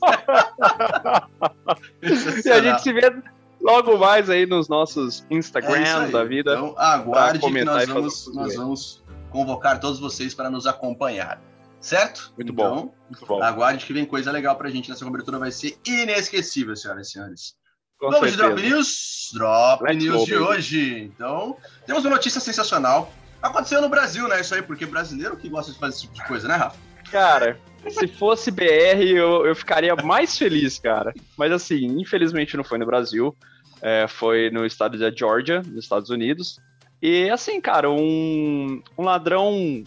e 2.45 2.49
a 2.49 2.61
gente 2.61 2.81
se 2.81 2.93
vê 2.93 3.13
logo 3.61 3.97
mais 3.97 4.29
aí 4.29 4.45
nos 4.45 4.67
nossos 4.67 5.25
Instagrams 5.29 6.09
É 6.09 6.11
da 6.11 6.23
vida. 6.23 6.53
Então, 6.53 6.75
aguarde 6.77 7.39
que 7.39 7.63
nós 7.63 7.87
vamos, 7.87 8.33
nós 8.33 8.55
vamos 8.55 9.03
convocar 9.29 9.79
todos 9.79 9.99
vocês 9.99 10.33
para 10.33 10.49
nos 10.49 10.65
acompanhar. 10.65 11.41
Certo? 11.79 12.33
Muito 12.35 12.51
então, 12.51 12.75
bom. 12.75 12.93
Muito 13.09 13.25
bom. 13.25 13.41
Aguarde 13.41 13.85
que 13.85 13.93
vem 13.93 14.05
coisa 14.05 14.31
legal 14.31 14.55
pra 14.55 14.69
gente. 14.69 14.89
Nessa 14.89 15.05
cobertura 15.05 15.39
vai 15.39 15.51
ser 15.51 15.77
inesquecível, 15.85 16.75
senhoras 16.75 17.07
e 17.07 17.11
senhores. 17.11 17.55
Com 17.97 18.11
Vamos 18.11 18.31
de 18.31 18.37
certeza. 18.37 18.55
Drop 18.55 18.69
News? 18.69 19.31
Drop 19.33 19.83
Let's 19.83 20.03
News 20.03 20.19
go, 20.19 20.25
de 20.25 20.31
baby. 20.33 20.45
hoje. 20.45 21.11
Então, 21.13 21.57
temos 21.85 22.03
uma 22.03 22.15
notícia 22.15 22.41
sensacional. 22.41 23.11
Aconteceu 23.41 23.81
no 23.81 23.87
Brasil, 23.87 24.27
né? 24.27 24.41
Isso 24.41 24.53
aí, 24.53 24.61
porque 24.61 24.85
brasileiro 24.85 25.37
que 25.37 25.47
gosta 25.47 25.71
de 25.71 25.79
fazer 25.79 25.93
esse 25.95 26.01
tipo 26.01 26.13
de 26.15 26.25
coisa, 26.25 26.47
né, 26.47 26.55
Rafa? 26.55 26.77
Cara, 27.09 27.59
se 27.87 28.07
fosse 28.07 28.51
BR, 28.51 29.01
eu, 29.01 29.45
eu 29.45 29.55
ficaria 29.55 29.95
mais 29.95 30.37
feliz, 30.37 30.77
cara. 30.79 31.13
Mas 31.37 31.51
assim, 31.51 31.85
infelizmente 31.99 32.57
não 32.57 32.63
foi 32.63 32.77
no 32.77 32.85
Brasil. 32.85 33.35
É, 33.81 34.07
foi 34.07 34.49
no 34.49 34.65
estado 34.65 34.97
da 34.97 35.09
Georgia, 35.09 35.61
nos 35.61 35.83
Estados 35.83 36.09
Unidos. 36.09 36.59
E 37.01 37.29
assim, 37.29 37.61
cara, 37.61 37.89
um, 37.89 38.81
um 38.97 39.03
ladrão 39.03 39.83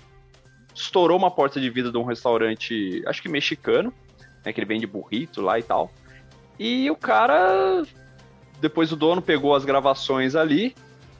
estourou 0.74 1.18
uma 1.18 1.30
porta 1.30 1.60
de 1.60 1.68
vidro 1.68 1.92
de 1.92 1.98
um 1.98 2.04
restaurante, 2.04 3.02
acho 3.06 3.20
que 3.20 3.28
mexicano, 3.28 3.92
né, 4.44 4.52
que 4.52 4.60
ele 4.60 4.66
vende 4.66 4.86
burrito 4.86 5.42
lá 5.42 5.58
e 5.58 5.62
tal. 5.62 5.92
E 6.58 6.90
o 6.90 6.96
cara, 6.96 7.82
depois 8.60 8.92
o 8.92 8.96
dono 8.96 9.20
pegou 9.20 9.54
as 9.54 9.64
gravações 9.64 10.34
ali 10.34 10.74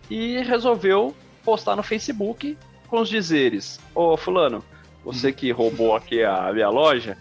e 0.09 0.39
resolveu 0.39 1.15
postar 1.45 1.77
no 1.77 1.83
Facebook 1.83 2.57
com 2.89 3.01
os 3.01 3.09
dizeres: 3.09 3.81
Ô, 3.95 4.17
Fulano, 4.17 4.65
você 5.05 5.33
que 5.33 5.51
roubou 5.51 5.95
aqui 5.95 6.23
a 6.23 6.53
minha 6.53 6.69
loja, 6.69 7.17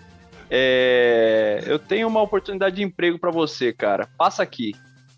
é, 0.49 1.63
eu 1.65 1.79
tenho 1.79 2.07
uma 2.07 2.21
oportunidade 2.21 2.75
de 2.75 2.83
emprego 2.83 3.17
para 3.17 3.31
você, 3.31 3.71
cara. 3.71 4.07
Passa 4.17 4.43
aqui. 4.43 4.73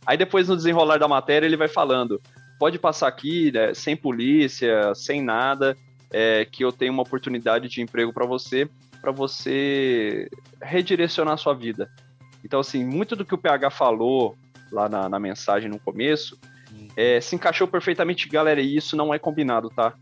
Aí 0.06 0.18
depois 0.18 0.48
no 0.48 0.56
desenrolar 0.56 0.98
da 0.98 1.08
matéria 1.08 1.46
ele 1.46 1.58
vai 1.58 1.68
falando: 1.68 2.22
pode 2.60 2.78
passar 2.80 3.08
aqui, 3.08 3.52
né, 3.52 3.74
sem 3.74 3.96
polícia, 3.96 4.94
sem 4.96 5.22
nada, 5.22 5.76
é, 6.12 6.46
que 6.46 6.64
eu 6.64 6.72
tenho 6.72 6.94
uma 6.94 7.04
oportunidade 7.04 7.68
de 7.68 7.82
emprego 7.82 8.14
para 8.14 8.26
você, 8.26 8.70
para 9.02 9.12
você 9.12 10.30
redirecionar 10.62 11.34
a 11.34 11.38
sua 11.38 11.54
vida. 11.54 11.90
Então, 12.44 12.60
assim, 12.60 12.84
muito 12.84 13.16
do 13.16 13.26
que 13.26 13.34
o 13.34 13.38
PH 13.38 13.70
falou 13.70 14.36
lá 14.72 14.90
na, 14.90 15.08
na 15.08 15.20
mensagem 15.20 15.70
no 15.70 15.80
começo 15.80 16.38
é, 16.96 17.20
se 17.20 17.36
encaixou 17.36 17.68
perfeitamente, 17.68 18.28
galera, 18.30 18.62
e 18.62 18.76
isso 18.76 18.96
não 18.96 19.14
é 19.14 19.20
combinado, 19.20 19.70
tá? 19.70 19.94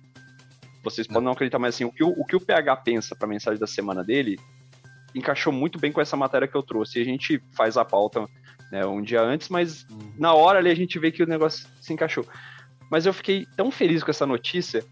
Vocês 0.83 1.07
podem 1.07 1.23
não 1.23 1.31
acreditar, 1.31 1.59
mas 1.59 1.75
assim, 1.75 1.85
o 1.85 1.91
que 1.91 2.03
o, 2.03 2.09
o, 2.09 2.25
que 2.25 2.35
o 2.35 2.41
PH 2.41 2.75
pensa 2.77 3.15
pra 3.15 3.27
mensagem 3.27 3.59
da 3.59 3.67
semana 3.67 4.03
dele 4.03 4.39
encaixou 5.13 5.51
muito 5.51 5.79
bem 5.79 5.91
com 5.91 6.01
essa 6.01 6.17
matéria 6.17 6.47
que 6.47 6.55
eu 6.55 6.63
trouxe. 6.63 6.97
E 6.97 7.01
a 7.01 7.05
gente 7.05 7.41
faz 7.53 7.77
a 7.77 7.85
pauta 7.85 8.25
né, 8.71 8.85
um 8.85 9.01
dia 9.01 9.21
antes, 9.21 9.49
mas 9.49 9.85
na 10.17 10.33
hora 10.33 10.59
ali 10.59 10.69
a 10.69 10.75
gente 10.75 10.97
vê 10.97 11.11
que 11.11 11.21
o 11.21 11.27
negócio 11.27 11.67
se 11.81 11.93
encaixou. 11.93 12.25
Mas 12.89 13.05
eu 13.05 13.13
fiquei 13.13 13.45
tão 13.55 13.69
feliz 13.69 14.03
com 14.03 14.11
essa 14.11 14.25
notícia, 14.25 14.83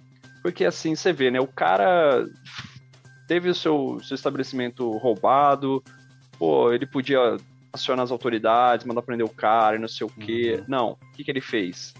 porque 0.44 0.66
assim, 0.66 0.96
você 0.96 1.12
vê, 1.12 1.32
né? 1.32 1.40
O 1.40 1.48
cara 1.48 2.26
teve 3.28 3.50
o 3.50 3.56
seu, 3.56 4.00
seu 4.04 4.16
estabelecimento 4.16 4.90
roubado, 4.98 5.84
pô, 6.38 6.72
ele 6.74 6.86
podia 6.86 7.38
acionar 7.72 8.04
as 8.04 8.12
autoridades, 8.12 8.86
mandar 8.86 9.02
prender 9.02 9.26
o 9.26 9.30
cara 9.30 9.76
e 9.76 9.80
não 9.80 9.88
sei 9.88 10.06
o 10.06 10.10
quê. 10.10 10.58
Uhum. 10.60 10.66
Não, 10.68 10.92
o 10.92 11.12
que, 11.14 11.24
que 11.24 11.32
ele 11.32 11.42
fez? 11.42 11.94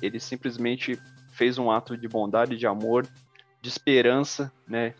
Ele 0.00 0.20
simplesmente 0.20 0.98
fez 1.32 1.58
um 1.58 1.70
ato 1.70 1.96
de 1.96 2.08
bondade, 2.08 2.56
de 2.56 2.66
amor, 2.66 3.06
de 3.66 3.70
esperança, 3.70 4.52
né? 4.66 4.94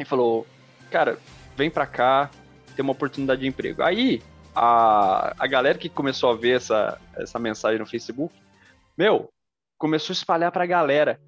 E 0.00 0.04
falou, 0.04 0.46
cara, 0.90 1.18
vem 1.54 1.70
pra 1.70 1.86
cá, 1.86 2.30
tem 2.74 2.82
uma 2.82 2.92
oportunidade 2.92 3.42
de 3.42 3.46
emprego. 3.46 3.82
Aí, 3.82 4.22
a, 4.54 5.34
a 5.38 5.46
galera 5.46 5.76
que 5.76 5.90
começou 5.90 6.30
a 6.30 6.34
ver 6.34 6.56
essa, 6.56 6.98
essa 7.14 7.38
mensagem 7.38 7.78
no 7.78 7.86
Facebook, 7.86 8.34
meu, 8.96 9.28
começou 9.78 10.12
a 10.12 10.16
espalhar 10.16 10.50
pra 10.50 10.64
galera. 10.64 11.20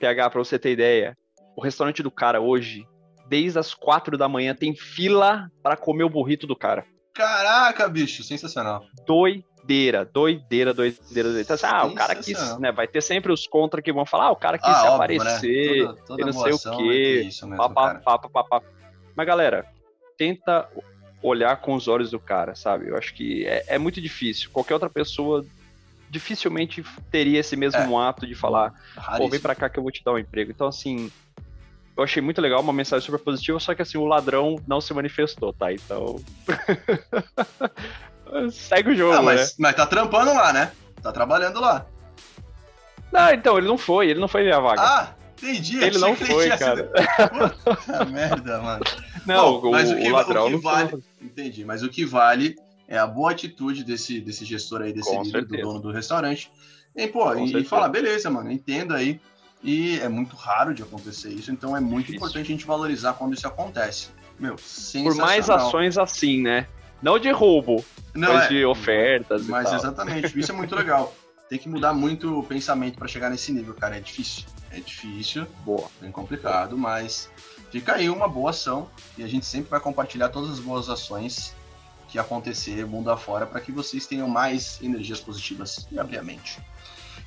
PH, 0.00 0.30
pra 0.30 0.38
você 0.40 0.58
ter 0.58 0.72
ideia, 0.72 1.16
o 1.56 1.62
restaurante 1.62 2.02
do 2.02 2.10
cara 2.10 2.40
hoje, 2.40 2.84
desde 3.28 3.58
as 3.58 3.72
quatro 3.72 4.18
da 4.18 4.28
manhã, 4.28 4.54
tem 4.54 4.74
fila 4.74 5.48
para 5.62 5.76
comer 5.76 6.04
o 6.04 6.10
burrito 6.10 6.46
do 6.46 6.56
cara. 6.56 6.84
Caraca, 7.14 7.88
bicho, 7.88 8.24
sensacional. 8.24 8.84
Doideira, 9.06 9.47
doideira, 9.68 10.04
doideira, 10.06 10.72
doideira. 10.72 11.40
Então, 11.40 11.54
assim, 11.54 11.66
ah, 11.66 11.84
o 11.84 11.94
cara 11.94 12.14
quis, 12.14 12.58
né? 12.58 12.72
Vai 12.72 12.88
ter 12.88 13.02
sempre 13.02 13.30
os 13.30 13.46
contra 13.46 13.82
que 13.82 13.92
vão 13.92 14.06
falar, 14.06 14.26
ah, 14.26 14.30
o 14.30 14.36
cara 14.36 14.58
quis 14.58 14.70
ah, 14.70 14.74
se 14.74 14.86
óbvio, 14.86 15.20
aparecer, 15.20 15.82
né? 15.82 15.86
toda, 15.86 16.02
toda 16.06 16.22
e 16.22 16.24
não 16.24 16.32
sei 16.32 16.52
o 16.52 16.54
ação 16.54 16.76
quê, 16.78 16.84
vai 16.84 16.96
ter 16.96 17.26
Isso 17.26 17.46
mesmo, 17.46 17.56
papá, 17.58 17.86
cara. 17.88 17.98
papá, 18.00 18.28
papá. 18.28 18.62
Mas, 19.14 19.26
galera, 19.26 19.66
tenta 20.16 20.68
olhar 21.22 21.56
com 21.58 21.74
os 21.74 21.86
olhos 21.86 22.10
do 22.10 22.18
cara, 22.18 22.54
sabe? 22.54 22.88
Eu 22.88 22.96
acho 22.96 23.12
que 23.12 23.46
é, 23.46 23.64
é 23.68 23.78
muito 23.78 24.00
difícil. 24.00 24.50
Qualquer 24.50 24.74
outra 24.74 24.88
pessoa 24.88 25.44
dificilmente 26.08 26.82
teria 27.10 27.40
esse 27.40 27.54
mesmo 27.54 27.98
ato 28.00 28.26
de 28.26 28.34
falar, 28.34 28.72
pô, 29.18 29.28
vem 29.28 29.40
pra 29.40 29.54
cá 29.54 29.68
que 29.68 29.78
eu 29.78 29.82
vou 29.82 29.92
te 29.92 30.02
dar 30.02 30.12
um 30.12 30.18
emprego. 30.18 30.50
Então, 30.50 30.66
assim, 30.66 31.10
eu 31.94 32.02
achei 32.02 32.22
muito 32.22 32.40
legal, 32.40 32.62
uma 32.62 32.72
mensagem 32.72 33.04
super 33.04 33.22
positiva, 33.22 33.60
só 33.60 33.74
que 33.74 33.82
assim, 33.82 33.98
o 33.98 34.06
ladrão 34.06 34.56
não 34.66 34.80
se 34.80 34.94
manifestou, 34.94 35.52
tá? 35.52 35.72
Então. 35.72 36.16
Segue 38.52 38.90
o 38.90 38.94
jogo, 38.94 39.12
Ah, 39.14 39.18
né? 39.18 39.22
mas, 39.22 39.54
mas 39.58 39.74
tá 39.76 39.86
trampando 39.86 40.32
lá, 40.34 40.52
né? 40.52 40.72
Tá 41.02 41.12
trabalhando 41.12 41.60
lá. 41.60 41.86
Não, 43.12 43.32
então, 43.32 43.56
ele 43.58 43.66
não 43.66 43.78
foi, 43.78 44.08
ele 44.10 44.20
não 44.20 44.28
foi 44.28 44.42
minha 44.42 44.60
vaga. 44.60 44.82
Ah, 44.82 45.08
entendi. 45.38 45.82
ele 45.82 45.98
não 45.98 46.14
foi, 46.14 46.44
tinha 46.44 46.58
cara. 46.58 46.76
sido- 46.76 46.90
Puta 47.86 48.04
merda, 48.04 48.58
mano. 48.60 48.84
não, 49.24 49.60
Bom, 49.60 49.68
o, 49.68 49.70
mas 49.70 49.90
o, 49.90 49.96
que, 49.96 50.10
ladrão 50.10 50.46
o 50.46 50.50
que 50.50 50.56
vale, 50.58 50.88
foi. 50.90 51.00
Entendi, 51.22 51.64
mas 51.64 51.82
o 51.82 51.88
que 51.88 52.04
vale 52.04 52.54
é 52.86 52.98
a 52.98 53.06
boa 53.06 53.30
atitude 53.30 53.82
desse, 53.84 54.20
desse 54.20 54.44
gestor 54.44 54.82
aí, 54.82 54.92
desse 54.92 55.16
líder, 55.20 55.44
do 55.46 55.56
dono 55.56 55.80
do 55.80 55.90
restaurante. 55.90 56.50
E, 56.94 57.06
pô, 57.06 57.24
Com 57.32 57.46
e, 57.46 57.60
e 57.60 57.64
falar, 57.64 57.88
beleza, 57.88 58.28
mano, 58.30 58.50
entenda 58.50 58.96
aí. 58.96 59.20
E 59.62 59.98
é 60.00 60.08
muito 60.08 60.36
raro 60.36 60.72
de 60.72 60.82
acontecer 60.82 61.30
isso, 61.30 61.50
então 61.50 61.76
é 61.76 61.80
muito 61.80 62.06
Difícil. 62.06 62.16
importante 62.16 62.44
a 62.46 62.50
gente 62.50 62.64
valorizar 62.66 63.14
quando 63.14 63.34
isso 63.34 63.46
acontece. 63.46 64.08
Meu, 64.38 64.54
Por 65.02 65.16
mais 65.16 65.50
ações 65.50 65.98
assim, 65.98 66.40
né? 66.42 66.66
Não 67.02 67.18
de 67.18 67.30
roubo, 67.30 67.84
Não, 68.18 68.34
mas 68.34 68.46
é, 68.46 68.48
de 68.48 68.64
ofertas 68.64 69.46
Mas 69.46 69.72
exatamente, 69.72 70.38
isso 70.38 70.50
é 70.50 70.54
muito 70.54 70.74
legal. 70.74 71.14
Tem 71.48 71.58
que 71.58 71.68
mudar 71.68 71.94
muito 71.94 72.38
o 72.38 72.42
pensamento 72.42 72.98
para 72.98 73.08
chegar 73.08 73.30
nesse 73.30 73.52
nível, 73.52 73.74
cara. 73.74 73.96
É 73.96 74.00
difícil. 74.00 74.44
É 74.70 74.80
difícil, 74.80 75.46
Boa. 75.64 75.88
bem 76.00 76.10
complicado, 76.10 76.76
mas 76.76 77.30
fica 77.70 77.94
aí 77.94 78.10
uma 78.10 78.28
boa 78.28 78.50
ação 78.50 78.90
e 79.16 79.22
a 79.22 79.26
gente 79.26 79.46
sempre 79.46 79.70
vai 79.70 79.80
compartilhar 79.80 80.28
todas 80.28 80.50
as 80.50 80.60
boas 80.60 80.90
ações 80.90 81.54
que 82.08 82.18
acontecer 82.18 82.84
mundo 82.86 83.10
afora 83.10 83.46
para 83.46 83.60
que 83.60 83.70
vocês 83.70 84.06
tenham 84.06 84.28
mais 84.28 84.78
energias 84.82 85.20
positivas 85.20 85.86
e 85.90 85.98
abrir 85.98 86.18
a 86.18 86.22
mente. 86.22 86.58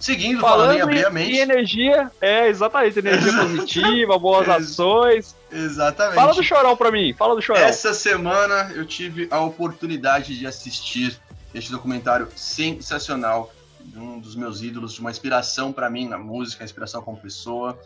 Seguindo, 0.01 0.41
falando, 0.41 0.73
em 0.73 0.79
Falando 0.79 0.83
abrir 0.83 1.05
a 1.05 1.09
em, 1.09 1.13
mente. 1.13 1.31
em 1.31 1.37
energia, 1.37 2.11
é, 2.19 2.47
exatamente, 2.47 2.97
energia 2.99 3.31
positiva, 3.37 4.17
boas 4.17 4.49
ações. 4.49 5.35
Exatamente. 5.51 6.15
Fala 6.15 6.33
do 6.33 6.43
chorão 6.43 6.75
pra 6.75 6.91
mim, 6.91 7.13
fala 7.13 7.35
do 7.35 7.41
chorão. 7.41 7.61
Essa 7.61 7.93
semana 7.93 8.71
eu 8.75 8.85
tive 8.85 9.27
a 9.29 9.39
oportunidade 9.39 10.37
de 10.37 10.47
assistir 10.47 11.19
este 11.53 11.71
documentário 11.71 12.27
sensacional, 12.35 13.53
de 13.79 13.99
um 13.99 14.19
dos 14.19 14.35
meus 14.35 14.61
ídolos, 14.61 14.93
de 14.93 15.01
uma 15.01 15.11
inspiração 15.11 15.71
para 15.71 15.89
mim 15.89 16.07
na 16.07 16.17
música, 16.17 16.63
inspiração 16.63 17.01
como 17.01 17.17
pessoa, 17.17 17.79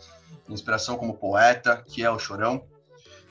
inspiração 0.48 0.96
como 0.96 1.14
poeta, 1.14 1.84
que 1.86 2.02
é 2.02 2.10
o 2.10 2.18
Chorão. 2.18 2.62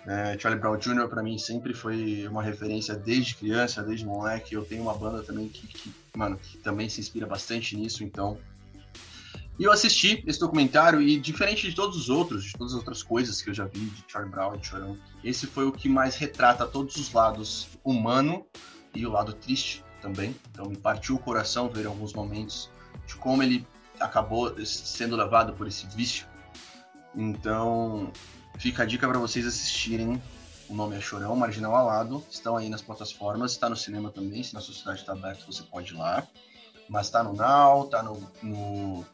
É, 0.07 0.37
Charlie 0.37 0.61
Brown 0.61 0.77
Jr. 0.77 1.07
para 1.07 1.23
mim 1.23 1.37
sempre 1.39 1.73
foi 1.73 2.27
uma 2.27 2.43
referência 2.43 2.93
desde 2.93 3.33
criança, 3.35 3.81
desde 3.81 4.05
moleque. 4.05 4.53
Eu 4.53 4.63
tenho 4.63 4.83
uma 4.83 4.93
banda 4.93 5.23
também 5.23 5.49
que, 5.49 5.65
que, 5.65 5.91
mano, 6.15 6.37
que 6.37 6.59
também 6.59 6.87
se 6.87 7.01
inspira 7.01 7.25
bastante 7.25 7.75
nisso, 7.75 8.03
então. 8.03 8.37
E 9.57 9.63
eu 9.63 9.71
assisti 9.71 10.21
esse 10.27 10.39
documentário 10.39 11.01
e 11.01 11.17
diferente 11.17 11.69
de 11.69 11.75
todos 11.75 11.95
os 11.95 12.09
outros, 12.09 12.43
de 12.43 12.53
todas 12.53 12.73
as 12.73 12.79
outras 12.79 13.01
coisas 13.01 13.41
que 13.41 13.49
eu 13.49 13.53
já 13.53 13.65
vi 13.65 13.85
de 13.85 14.03
Charlie 14.07 14.29
Brown 14.29 14.55
e 14.55 14.63
Chorão, 14.63 14.97
esse 15.23 15.47
foi 15.47 15.65
o 15.65 15.71
que 15.71 15.87
mais 15.87 16.15
retrata 16.15 16.65
todos 16.67 16.97
os 16.97 17.13
lados 17.13 17.69
humano 17.83 18.45
e 18.93 19.05
o 19.05 19.11
lado 19.11 19.33
triste 19.33 19.83
também. 20.01 20.35
Então 20.51 20.65
me 20.65 20.77
partiu 20.77 21.15
o 21.15 21.19
coração 21.19 21.69
ver 21.69 21.85
alguns 21.87 22.13
momentos 22.13 22.69
de 23.07 23.15
como 23.15 23.41
ele 23.43 23.65
acabou 23.99 24.53
sendo 24.65 25.15
levado 25.15 25.53
por 25.53 25.67
esse 25.67 25.87
vício. 25.87 26.27
Então 27.15 28.11
fica 28.59 28.83
a 28.83 28.85
dica 28.85 29.07
para 29.07 29.19
vocês 29.19 29.45
assistirem. 29.45 30.21
O 30.67 30.73
nome 30.73 30.97
é 30.97 31.01
Chorão, 31.01 31.35
Marginal 31.35 31.75
Alado. 31.75 32.23
Estão 32.29 32.57
aí 32.57 32.67
nas 32.67 32.81
plataformas, 32.81 33.51
está 33.51 33.69
no 33.69 33.75
cinema 33.77 34.09
também. 34.09 34.43
Se 34.43 34.53
na 34.53 34.59
sua 34.59 34.73
cidade 34.73 34.99
está 34.99 35.13
aberto, 35.13 35.45
você 35.45 35.63
pode 35.63 35.93
ir 35.93 35.97
lá. 35.97 36.27
Mas 36.89 37.09
tá 37.09 37.23
no 37.23 37.33
Now, 37.33 37.87
tá 37.87 38.03
no, 38.03 38.19
no 38.43 39.05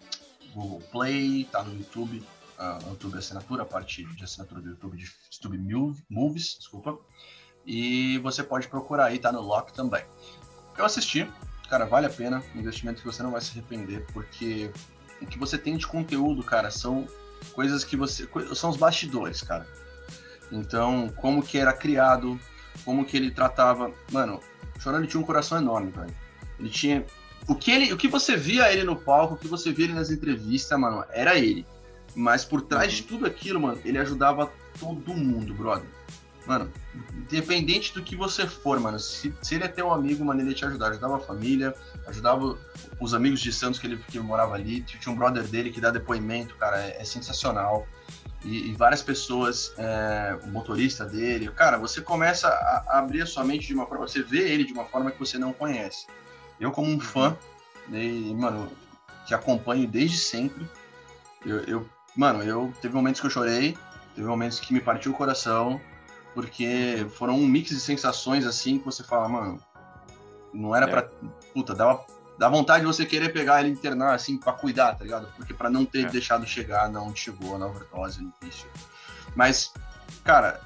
Google 0.54 0.82
Play, 0.92 1.46
tá 1.52 1.64
no 1.64 1.74
YouTube. 1.74 2.24
no 2.84 2.90
YouTube 2.90 3.18
assinatura, 3.18 3.64
a 3.64 3.66
parte 3.66 4.04
de 4.04 4.24
assinatura 4.24 4.62
do 4.62 4.70
YouTube 4.70 4.98
de 4.98 5.06
YouTube 5.32 6.04
Movies, 6.10 6.58
desculpa. 6.58 6.98
E 7.66 8.18
você 8.20 8.44
pode 8.44 8.68
procurar 8.68 9.06
aí, 9.06 9.20
tá 9.20 9.32
no 9.32 9.42
Lock 9.42 9.74
também. 9.74 10.04
Eu 10.78 10.86
assisti, 10.86 11.30
cara, 11.70 11.86
vale 11.86 12.08
a 12.08 12.10
pena, 12.10 12.44
investimento 12.56 13.02
que 13.02 13.06
você 13.06 13.22
não 13.22 13.32
vai 13.32 13.42
se 13.42 13.52
arrepender, 13.52 14.06
porque 14.14 14.72
o 15.22 15.26
que 15.26 15.38
você 15.38 15.58
tem 15.58 15.78
de 15.78 15.86
conteúdo, 15.86 16.44
cara, 16.44 16.72
são 16.72 17.08
coisas 17.54 17.84
que 17.84 17.96
você. 17.96 18.28
São 18.56 18.70
os 18.70 18.78
bastidores, 18.78 19.42
cara. 19.42 19.68
Então, 20.52 21.10
como 21.18 21.44
que 21.44 21.58
era 21.58 21.74
criado, 21.74 22.40
como 22.84 23.06
que 23.06 23.16
ele 23.18 23.32
tratava. 23.32 23.92
Mano, 24.12 24.40
o 24.76 24.80
Chorão 24.80 25.06
tinha 25.06 25.22
um 25.22 25.26
coração 25.26 25.58
enorme, 25.58 25.92
velho. 25.92 26.16
Ele 26.60 26.70
tinha. 26.70 27.06
O 27.48 27.56
que, 27.56 27.72
ele, 27.72 27.94
o 27.94 27.98
que 27.98 28.08
você 28.08 28.36
via 28.36 28.72
ele 28.72 28.84
no 28.84 28.96
palco, 28.96 29.34
o 29.34 29.38
que 29.38 29.48
você 29.48 29.72
via 29.72 29.86
ele 29.86 29.94
nas 29.94 30.10
entrevistas, 30.10 30.80
mano, 30.80 31.04
era 31.12 31.38
ele. 31.38 31.66
Mas 32.16 32.46
por 32.46 32.62
trás 32.62 32.92
de 32.94 33.04
tudo 33.04 33.26
aquilo, 33.26 33.60
mano, 33.60 33.80
ele 33.84 33.98
ajudava 33.98 34.52
todo 34.80 35.14
mundo, 35.14 35.54
brother. 35.54 35.88
Mano, 36.46 36.72
independente 37.16 37.94
do 37.94 38.02
que 38.02 38.16
você 38.16 38.48
for, 38.48 38.80
mano, 38.80 39.00
se, 39.00 39.34
se 39.42 39.56
ele 39.56 39.64
é 39.64 39.68
teu 39.68 39.94
amigo, 39.94 40.26
mano, 40.26 40.42
ele 40.42 40.50
ia 40.50 40.56
te 40.56 40.66
ajudar. 40.66 40.90
Ajudava 40.90 41.18
a 41.18 41.20
família, 41.20 41.74
ajudava 42.08 42.58
os 43.00 43.14
amigos 43.14 43.40
de 43.40 43.54
Santos 43.54 43.80
que 43.80 43.88
ele 43.88 43.98
que 43.98 44.20
morava 44.20 44.56
ali. 44.56 44.82
Tinha 44.82 45.14
um 45.14 45.18
brother 45.18 45.44
dele 45.44 45.72
que 45.72 45.80
dá 45.80 45.92
depoimento, 45.92 46.56
cara, 46.56 46.80
é, 46.80 47.02
é 47.02 47.06
sensacional. 47.06 47.88
E, 48.44 48.72
e, 48.72 48.74
várias 48.74 49.04
pessoas, 49.04 49.72
é, 49.78 50.36
o 50.44 50.48
motorista 50.48 51.06
dele, 51.06 51.48
cara, 51.52 51.78
você 51.78 52.02
começa 52.02 52.48
a, 52.48 52.86
a 52.88 53.00
abrir 53.00 53.22
a 53.22 53.26
sua 53.28 53.44
mente 53.44 53.68
de 53.68 53.74
uma 53.76 53.86
forma, 53.86 54.08
você 54.08 54.24
vê 54.24 54.50
ele 54.50 54.64
de 54.64 54.74
uma 54.74 54.84
forma 54.84 55.12
que 55.12 55.20
você 55.20 55.38
não 55.38 55.54
conhece. 55.54 56.08
Eu, 56.62 56.72
como 56.72 56.90
um 56.90 57.00
fã, 57.00 57.36
né, 57.88 58.04
mano, 58.36 58.72
que 59.26 59.34
acompanho 59.34 59.88
desde 59.88 60.18
sempre, 60.18 60.70
eu, 61.44 61.58
eu, 61.62 61.90
mano, 62.16 62.44
eu 62.44 62.72
teve 62.80 62.94
momentos 62.94 63.20
que 63.20 63.26
eu 63.26 63.32
chorei, 63.32 63.76
teve 64.16 64.28
momentos 64.28 64.60
que 64.60 64.72
me 64.72 64.80
partiu 64.80 65.12
o 65.12 65.16
coração, 65.16 65.82
porque 66.36 67.08
foram 67.16 67.36
um 67.36 67.48
mix 67.48 67.72
de 67.72 67.80
sensações 67.80 68.46
assim 68.46 68.78
que 68.78 68.86
você 68.86 69.04
fala, 69.04 69.28
mano, 69.28 69.60
não 70.54 70.76
era 70.76 70.86
é. 70.86 70.90
pra. 70.90 71.10
Puta, 71.52 71.74
dava, 71.74 72.06
dá 72.38 72.48
vontade 72.48 72.82
de 72.82 72.86
você 72.86 73.08
querer 73.08 73.34
pegar 73.34 73.60
ele 73.60 73.70
e 73.70 73.74
internar 73.74 74.14
assim 74.14 74.38
pra 74.38 74.54
cuidar, 74.54 74.94
tá 74.96 75.04
ligado? 75.04 75.28
Porque 75.36 75.56
pra 75.56 75.70
não 75.70 75.84
ter 75.84 76.06
é. 76.06 76.10
deixado 76.10 76.46
chegar 76.46 76.90
não 76.90 77.16
chegou 77.16 77.58
na 77.58 77.66
overdose 77.66 78.22
no. 78.22 78.32
Mas, 79.36 79.74
cara, 80.24 80.62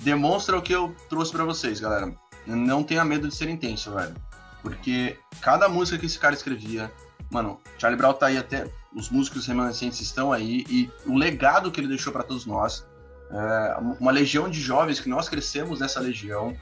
demonstra 0.00 0.56
o 0.56 0.62
que 0.62 0.72
eu 0.72 0.94
trouxe 1.08 1.32
para 1.32 1.44
vocês, 1.44 1.80
galera. 1.80 2.14
Não 2.46 2.84
tenha 2.84 3.04
medo 3.04 3.28
de 3.28 3.34
ser 3.34 3.48
intenso, 3.48 3.92
velho. 3.92 4.14
Porque 4.62 5.18
cada 5.40 5.68
música 5.68 5.98
que 5.98 6.06
esse 6.06 6.18
cara 6.18 6.34
escrevia, 6.34 6.92
mano, 7.30 7.60
Charlie 7.78 7.98
Brown 7.98 8.14
tá 8.14 8.26
aí 8.26 8.36
até. 8.36 8.68
Os 8.94 9.10
músicos 9.10 9.46
remanescentes 9.46 10.00
estão 10.00 10.32
aí 10.32 10.64
e 10.68 10.90
o 11.06 11.16
legado 11.16 11.70
que 11.70 11.80
ele 11.80 11.88
deixou 11.88 12.12
para 12.12 12.22
todos 12.22 12.46
nós 12.46 12.84
é, 13.30 13.76
uma 14.00 14.10
legião 14.10 14.48
de 14.48 14.60
jovens 14.60 15.00
que 15.00 15.08
nós 15.08 15.28
crescemos 15.28 15.80
nessa 15.80 16.00
legião, 16.00 16.56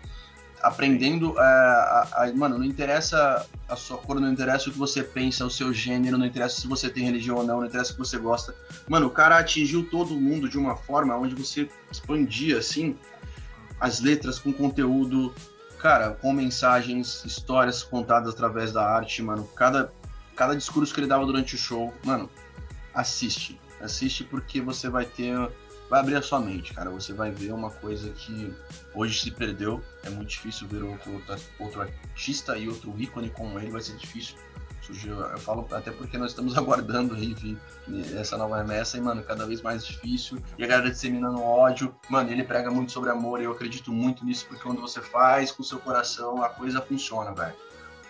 aprendendo 0.61 1.39
é, 1.39 1.43
a, 1.43 2.09
a, 2.13 2.33
mano, 2.35 2.59
não 2.59 2.65
interessa 2.65 3.47
a 3.69 3.77
sua 3.77 3.99
cor, 3.99 4.21
não 4.21 4.33
interessa 4.33 4.69
o 4.69 4.73
que 4.73 4.79
você 4.79 5.03
pensa, 5.03 5.47
o 5.47 5.51
seu 5.51 5.73
gênero, 5.73 6.19
não 6.19 6.27
interessa 6.27 6.61
se 6.61 6.67
você 6.67 6.91
tem 6.91 7.05
religião 7.05 7.37
ou 7.37 7.45
não, 7.45 7.61
não 7.61 7.67
interessa 7.67 7.93
o 7.93 7.95
que 7.95 8.01
você 8.01 8.19
gosta. 8.19 8.55
Mano, 8.89 9.07
o 9.07 9.11
cara 9.11 9.39
atingiu 9.39 9.89
todo 9.89 10.19
mundo 10.19 10.49
de 10.49 10.59
uma 10.59 10.77
forma 10.77 11.17
onde 11.17 11.35
você 11.35 11.69
expandia, 11.91 12.59
assim, 12.59 12.97
as 13.79 14.01
letras 14.01 14.39
com 14.39 14.53
conteúdo, 14.53 15.33
cara, 15.79 16.11
com 16.11 16.33
mensagens, 16.33 17.25
histórias 17.25 17.83
contadas 17.83 18.35
através 18.35 18.73
da 18.73 18.85
arte, 18.89 19.23
mano. 19.23 19.49
Cada, 19.55 19.93
cada 20.35 20.55
discurso 20.55 20.93
que 20.93 21.01
ele 21.01 21.07
dava 21.07 21.25
durante 21.25 21.55
o 21.55 21.59
show, 21.59 21.93
mano, 22.05 22.29
assiste. 22.95 23.61
Assiste 23.81 24.25
porque 24.25 24.61
você 24.61 24.89
vai 24.89 25.05
ter 25.05 25.37
vai 25.89 26.01
abrir 26.01 26.17
a 26.17 26.23
sua 26.23 26.41
mente, 26.41 26.73
cara. 26.73 26.91
Você 26.91 27.12
vai 27.12 27.31
ver 27.31 27.53
uma 27.53 27.71
coisa 27.71 28.11
que 28.11 28.53
hoje 28.95 29.21
se 29.21 29.31
perdeu. 29.31 29.83
É 30.03 30.11
muito 30.11 30.29
difícil 30.29 30.67
ver 30.67 30.83
outro, 30.83 31.12
outro, 31.12 31.39
outro 31.59 31.81
artista 31.83 32.57
e 32.59 32.69
outro 32.69 32.95
ícone 32.99 33.31
como 33.31 33.59
ele, 33.59 33.71
vai 33.71 33.81
ser 33.81 33.97
difícil. 33.97 34.37
Surgiu, 34.87 35.20
eu 35.20 35.38
falo 35.38 35.66
até 35.72 35.90
porque 35.90 36.16
nós 36.16 36.31
estamos 36.31 36.57
aguardando 36.57 37.14
aí 37.16 37.35
vir 37.35 37.59
essa 38.16 38.38
nova 38.38 38.59
remessa 38.59 38.96
e, 38.96 39.01
mano, 39.01 39.20
cada 39.25 39.44
vez 39.44 39.61
mais 39.61 39.85
difícil. 39.85 40.38
E 40.57 40.62
a 40.62 40.66
galera 40.66 40.90
disseminando 40.90 41.42
ódio. 41.42 41.92
Mano, 42.09 42.31
ele 42.31 42.44
prega 42.44 42.70
muito 42.70 42.92
sobre 42.92 43.11
amor 43.11 43.40
e 43.40 43.44
eu 43.44 43.53
acredito 43.53 43.92
muito 43.92 44.25
nisso, 44.25 44.46
porque 44.46 44.62
quando 44.62 44.81
você 44.81 45.01
faz 45.01 45.51
com 45.51 45.64
seu 45.64 45.81
coração, 45.81 46.40
a 46.40 46.49
coisa 46.49 46.81
funciona, 46.81 47.35
velho. 47.35 47.55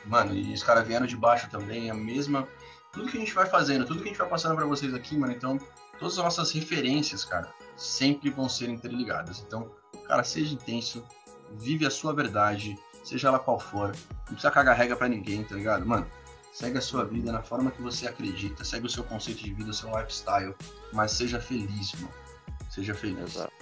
Mano, 0.04 0.34
e 0.34 0.52
os 0.52 0.62
caras 0.62 0.86
vieram 0.86 1.06
de 1.06 1.16
baixo 1.16 1.48
também, 1.48 1.90
a 1.90 1.94
mesma. 1.94 2.46
Tudo 2.92 3.10
que 3.10 3.16
a 3.16 3.20
gente 3.20 3.32
vai 3.32 3.46
fazendo, 3.46 3.86
tudo 3.86 4.00
que 4.00 4.08
a 4.08 4.08
gente 4.08 4.18
vai 4.18 4.28
passando 4.28 4.54
para 4.54 4.66
vocês 4.66 4.92
aqui, 4.92 5.16
mano, 5.16 5.32
então, 5.32 5.58
todas 5.98 6.18
as 6.18 6.24
nossas 6.24 6.52
referências, 6.52 7.24
cara, 7.24 7.48
sempre 7.74 8.28
vão 8.28 8.50
ser 8.50 8.68
interligadas. 8.68 9.42
Então, 9.46 9.70
cara, 10.06 10.22
seja 10.22 10.52
intenso, 10.52 11.02
vive 11.52 11.86
a 11.86 11.90
sua 11.90 12.12
verdade, 12.12 12.76
seja 13.02 13.28
ela 13.28 13.38
qual 13.38 13.58
for. 13.58 13.88
Não 13.88 14.24
precisa 14.26 14.50
cagar 14.50 14.76
regra 14.76 14.94
pra 14.94 15.08
ninguém, 15.08 15.42
tá 15.42 15.54
ligado? 15.54 15.84
Mano, 15.86 16.06
segue 16.56 16.78
a 16.78 16.80
sua 16.80 17.04
vida 17.04 17.30
na 17.30 17.42
forma 17.42 17.70
que 17.70 17.82
você 17.82 18.08
acredita, 18.08 18.64
segue 18.64 18.86
o 18.86 18.88
seu 18.88 19.04
conceito 19.04 19.42
de 19.42 19.52
vida, 19.52 19.70
o 19.70 19.74
seu 19.74 19.90
lifestyle, 19.90 20.54
mas 20.90 21.12
seja 21.12 21.38
feliz, 21.38 21.92
mano. 21.96 22.14
Seja 22.70 22.94
feliz. 22.94 23.34
Exato. 23.34 23.52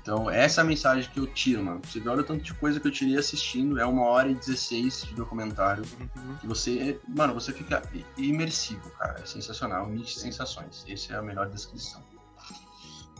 Então, 0.00 0.30
essa 0.30 0.60
é 0.60 0.62
a 0.62 0.64
mensagem 0.64 1.10
que 1.10 1.18
eu 1.18 1.26
tiro, 1.26 1.64
mano. 1.64 1.80
Você 1.84 1.98
vê, 1.98 2.08
olha 2.08 2.20
o 2.20 2.24
tanto 2.24 2.44
de 2.44 2.54
coisa 2.54 2.78
que 2.78 2.86
eu 2.86 2.92
tirei 2.92 3.18
assistindo. 3.18 3.80
É 3.80 3.84
uma 3.84 4.04
hora 4.04 4.28
e 4.28 4.34
16 4.34 5.06
de 5.06 5.14
documentário. 5.16 5.82
Uhum. 5.98 6.36
Que 6.36 6.46
você, 6.46 7.00
mano, 7.08 7.34
você 7.34 7.52
fica 7.52 7.82
imersivo, 8.16 8.88
cara. 8.90 9.18
É 9.20 9.26
sensacional. 9.26 9.84
Mix 9.88 10.10
de 10.10 10.20
sensações. 10.20 10.84
Essa 10.88 11.14
é 11.14 11.16
a 11.16 11.22
melhor 11.22 11.48
descrição. 11.48 12.00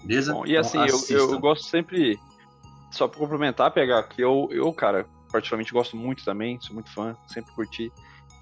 Beleza? 0.05 0.33
Bom, 0.33 0.47
e 0.47 0.57
assim, 0.57 0.79
eu, 0.79 1.19
eu, 1.19 1.41
gosto 1.41 1.65
sempre, 1.65 2.17
só 2.93 3.09
para 3.09 3.19
complementar, 3.19 3.73
pegar 3.73 4.05
que 4.05 4.23
eu, 4.23 4.49
eu, 4.53 4.73
cara, 4.73 5.05
particularmente 5.33 5.73
gosto 5.73 5.97
muito 5.97 6.25
também, 6.25 6.61
sou 6.61 6.75
muito 6.75 6.93
fã, 6.93 7.17
sempre 7.27 7.53
curti. 7.53 7.93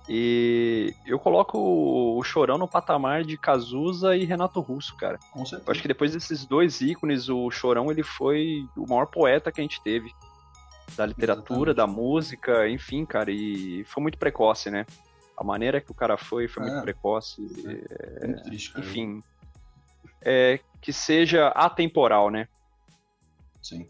E 0.08 0.94
eu 1.06 1.18
coloco 1.18 1.58
o 1.58 2.22
Chorão 2.22 2.58
no 2.58 2.68
patamar 2.68 3.24
de 3.24 3.38
Cazuza 3.38 4.14
e 4.14 4.24
Renato 4.24 4.60
Russo, 4.60 4.94
cara. 4.96 5.18
Com 5.32 5.46
certeza. 5.46 5.68
Eu 5.68 5.72
acho 5.72 5.82
que 5.82 5.88
depois 5.88 6.12
desses 6.12 6.44
dois 6.44 6.80
ícones, 6.80 7.28
o 7.28 7.50
Chorão 7.50 7.90
ele 7.90 8.02
foi 8.02 8.68
o 8.76 8.86
maior 8.86 9.06
poeta 9.06 9.50
que 9.50 9.60
a 9.60 9.64
gente 9.64 9.82
teve. 9.82 10.12
Da 10.96 11.06
literatura, 11.06 11.72
Exatamente. 11.72 11.76
da 11.76 11.86
música, 11.86 12.68
enfim, 12.68 13.06
cara. 13.06 13.30
E 13.30 13.84
foi 13.84 14.02
muito 14.02 14.18
precoce, 14.18 14.70
né? 14.70 14.84
A 15.36 15.42
maneira 15.42 15.80
que 15.80 15.90
o 15.90 15.94
cara 15.94 16.16
foi 16.16 16.46
foi 16.46 16.62
é. 16.62 16.70
muito 16.70 16.82
precoce. 16.82 17.40
É, 18.20 18.26
muito 18.26 18.42
triste, 18.42 18.72
cara. 18.72 18.84
Enfim, 18.84 19.22
é, 20.22 20.60
que 20.80 20.92
seja 20.92 21.48
atemporal, 21.48 22.30
né? 22.30 22.46
Sim. 23.62 23.88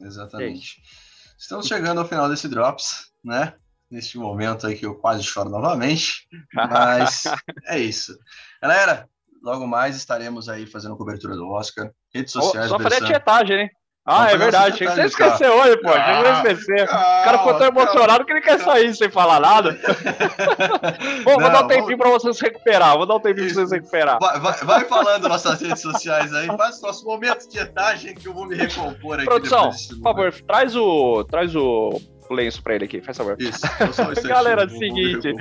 Exatamente. 0.00 0.82
É 1.00 1.14
Estamos 1.38 1.66
chegando 1.66 2.00
ao 2.00 2.08
final 2.08 2.28
desse 2.28 2.48
Drops, 2.48 3.12
né? 3.22 3.54
Neste 3.90 4.18
momento 4.18 4.66
aí 4.66 4.76
que 4.76 4.86
eu 4.86 4.94
quase 4.94 5.22
choro 5.22 5.50
novamente. 5.50 6.26
Mas 6.52 7.24
é 7.68 7.78
isso. 7.78 8.18
Galera, 8.60 9.08
logo 9.42 9.66
mais 9.66 9.96
estaremos 9.96 10.48
aí 10.48 10.66
fazendo 10.66 10.96
cobertura 10.96 11.36
do 11.36 11.48
Oscar. 11.48 11.90
Redes 12.12 12.32
sociais. 12.32 12.66
Oh, 12.70 12.76
só 12.76 12.80
fazer 12.80 13.04
a 13.04 13.06
tietagem, 13.06 13.60
hein? 13.60 13.70
Ah, 14.06 14.30
é 14.30 14.36
verdade. 14.36 14.76
Que 14.76 14.86
você 14.86 15.06
esquecer 15.06 15.48
hoje, 15.48 15.78
pô. 15.78 15.88
Ah, 15.88 16.42
esquecer. 16.42 16.86
Calma, 16.86 17.20
o 17.20 17.24
cara 17.24 17.38
ficou 17.38 17.54
tão 17.54 17.66
emocionado 17.68 18.24
que 18.26 18.32
ele 18.32 18.42
quer 18.42 18.60
sair 18.60 18.94
sem 18.94 19.10
falar 19.10 19.40
nada. 19.40 19.72
Bom, 21.24 21.38
vou 21.40 21.50
dar 21.50 21.64
um 21.64 21.68
tempinho 21.68 21.96
vamos... 21.96 21.98
pra 21.98 22.10
vocês 22.10 22.38
recuperar. 22.38 22.98
Vou 22.98 23.06
dar 23.06 23.14
um 23.14 23.20
tempinho 23.20 23.46
pra 23.46 23.54
vocês 23.54 23.70
recuperar. 23.70 24.18
Vai, 24.20 24.40
vai, 24.40 24.52
vai 24.58 24.84
falando 24.84 25.26
nossas 25.26 25.58
redes 25.62 25.80
sociais 25.80 26.34
aí. 26.34 26.46
Faz 26.48 26.76
os 26.76 26.82
nossos 26.82 27.02
momentos 27.02 27.48
de 27.48 27.58
etagem 27.58 28.14
que 28.14 28.28
eu 28.28 28.34
vou 28.34 28.46
me 28.46 28.54
recompor 28.54 29.16
aqui. 29.16 29.24
Produção, 29.24 29.70
por 29.70 30.02
favor, 30.02 30.34
traz 30.46 30.76
o, 30.76 31.24
traz 31.24 31.56
o 31.56 31.98
lenço 32.30 32.62
pra 32.62 32.74
ele 32.74 32.84
aqui. 32.84 33.00
Faz 33.00 33.16
favor. 33.16 33.36
Isso. 33.38 33.60
Galera, 34.26 34.68
seguinte. 34.68 35.34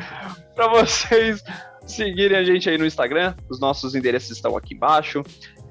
Pra 0.56 0.68
vocês 0.68 1.44
seguirem 1.88 2.38
a 2.38 2.44
gente 2.44 2.70
aí 2.70 2.78
no 2.78 2.86
Instagram, 2.86 3.36
os 3.50 3.60
nossos 3.60 3.96
endereços 3.96 4.32
estão 4.32 4.56
aqui 4.56 4.74
embaixo. 4.74 5.24